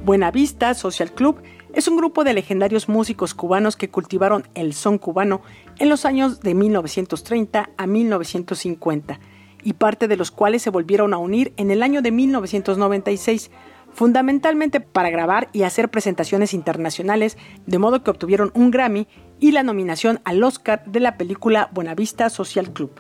Buenavista 0.04 0.74
Social 0.74 1.14
Club 1.14 1.42
es 1.76 1.90
un 1.90 1.98
grupo 1.98 2.24
de 2.24 2.34
legendarios 2.34 2.88
músicos 2.88 3.34
cubanos 3.34 3.76
que 3.76 3.90
cultivaron 3.90 4.48
el 4.56 4.74
son 4.74 4.98
cubano 4.98 5.42
en 5.78 5.90
los 5.90 6.06
años 6.06 6.40
de 6.40 6.54
1930 6.54 7.70
a 7.76 7.86
1950 7.86 9.20
y 9.62 9.74
parte 9.74 10.08
de 10.08 10.16
los 10.16 10.32
cuales 10.32 10.62
se 10.62 10.70
volvieron 10.70 11.14
a 11.14 11.18
unir 11.18 11.54
en 11.58 11.72
el 11.72 11.84
año 11.84 12.02
de 12.02 12.12
1996, 12.12 13.52
fundamentalmente 13.92 14.80
para 14.80 15.10
grabar 15.10 15.50
y 15.52 15.64
hacer 15.64 15.90
presentaciones 15.90 16.54
internacionales, 16.54 17.38
de 17.66 17.78
modo 17.78 18.04
que 18.04 18.12
obtuvieron 18.12 18.52
un 18.54 18.72
Grammy 18.72 19.08
y 19.40 19.52
la 19.52 19.64
nominación 19.64 20.22
al 20.24 20.42
Oscar 20.44 20.86
de 20.86 21.02
la 21.02 21.18
película 21.18 21.70
Buenavista 21.74 22.30
Social 22.30 22.72
Club. 22.72 22.92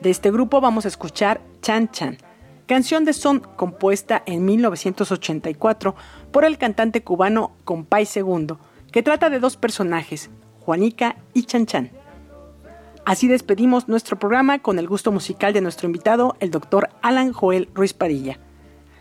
De 0.00 0.10
este 0.10 0.30
grupo 0.30 0.60
vamos 0.60 0.84
a 0.84 0.88
escuchar 0.88 1.40
Chan 1.60 1.90
Chan, 1.90 2.18
canción 2.66 3.04
de 3.04 3.14
son 3.14 3.40
compuesta 3.40 4.22
en 4.26 4.44
1984 4.44 5.96
por 6.32 6.44
el 6.44 6.58
cantante 6.58 7.02
cubano 7.02 7.52
Compay 7.64 8.06
Segundo, 8.06 8.58
que 8.92 9.02
trata 9.02 9.30
de 9.30 9.40
dos 9.40 9.56
personajes, 9.56 10.30
Juanica 10.60 11.16
y 11.34 11.44
Chan 11.44 11.66
Chan. 11.66 11.90
Así 13.04 13.28
despedimos 13.28 13.88
nuestro 13.88 14.18
programa 14.18 14.60
con 14.60 14.78
el 14.78 14.86
gusto 14.86 15.10
musical 15.10 15.52
de 15.52 15.60
nuestro 15.60 15.86
invitado, 15.86 16.36
el 16.40 16.50
doctor 16.50 16.90
Alan 17.02 17.32
Joel 17.32 17.68
Ruiz 17.74 17.92
Padilla. 17.92 18.38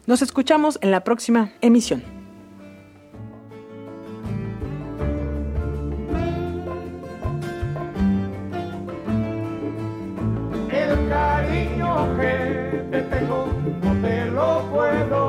Nos 0.08 0.22
escuchamos 0.22 0.80
en 0.82 0.92
la 0.92 1.04
próxima 1.04 1.52
emisión. 1.62 2.04
El 10.72 11.10
cariño 11.10 12.18
que 12.18 12.84
te 12.90 13.02
tengo 13.04 13.48
no 13.84 14.32
lo 14.32 14.72
puedo 14.72 15.29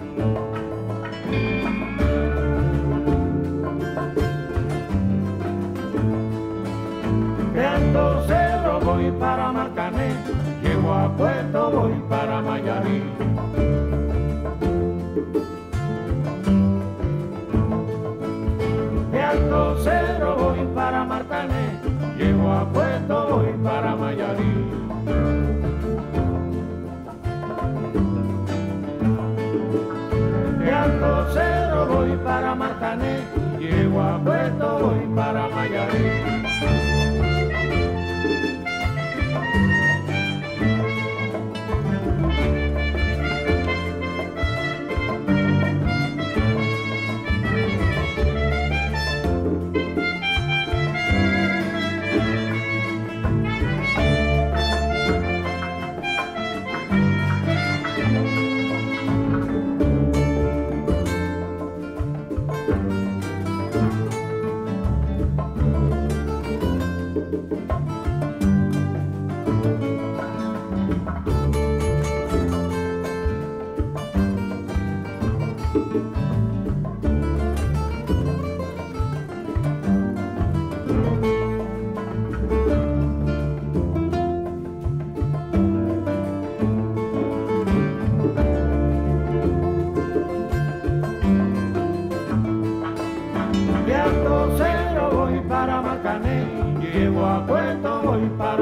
Viento 7.53 8.23
Cerro 8.27 8.79
voy 8.79 9.11
para 9.19 9.51
Marcané, 9.51 10.13
llego 10.61 10.93
a 10.93 11.09
Puerto 11.17 11.71
voy 11.71 11.93
para 12.09 12.41
Mayarí. 12.41 13.03
Viento 19.11 19.77
Cerro 19.83 20.35
voy 20.37 20.67
para 20.73 21.03
Marcané, 21.03 21.79
llego 22.17 22.51
a 22.51 22.65
Puerto 22.69 23.27
voy 23.29 23.53
para 23.63 23.95
Mayarí. 23.95 24.60
voy 31.91 32.17
para 32.23 32.55
Martané, 32.55 33.19
llego 33.59 34.01
a 34.01 34.17
Puerto, 34.23 34.79
voy 34.79 35.15
para 35.15 35.47
Mayarí. 35.49 36.40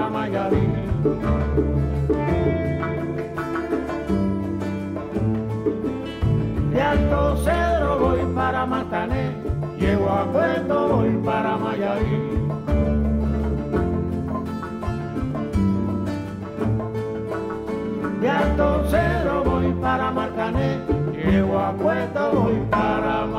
Mayarín. 0.10 0.74
De 6.72 6.82
Alto 6.82 7.38
Cedro 7.38 8.00
voy 8.00 8.20
para 8.36 8.66
Macané, 8.66 9.32
llego 9.80 10.10
a 10.10 10.26
Puerto 10.32 10.88
voy 10.90 11.12
para 11.24 11.58
Mayarín. 11.58 12.50
De 18.22 18.30
Alto 18.30 18.84
Cedro 18.90 19.44
voy 19.44 19.72
para 19.82 20.12
Marcané, 20.12 20.80
llego 21.14 21.60
a 21.60 21.72
Puerto 21.74 22.32
voy 22.34 22.60
para 22.70 23.26
Mayarín. 23.26 23.39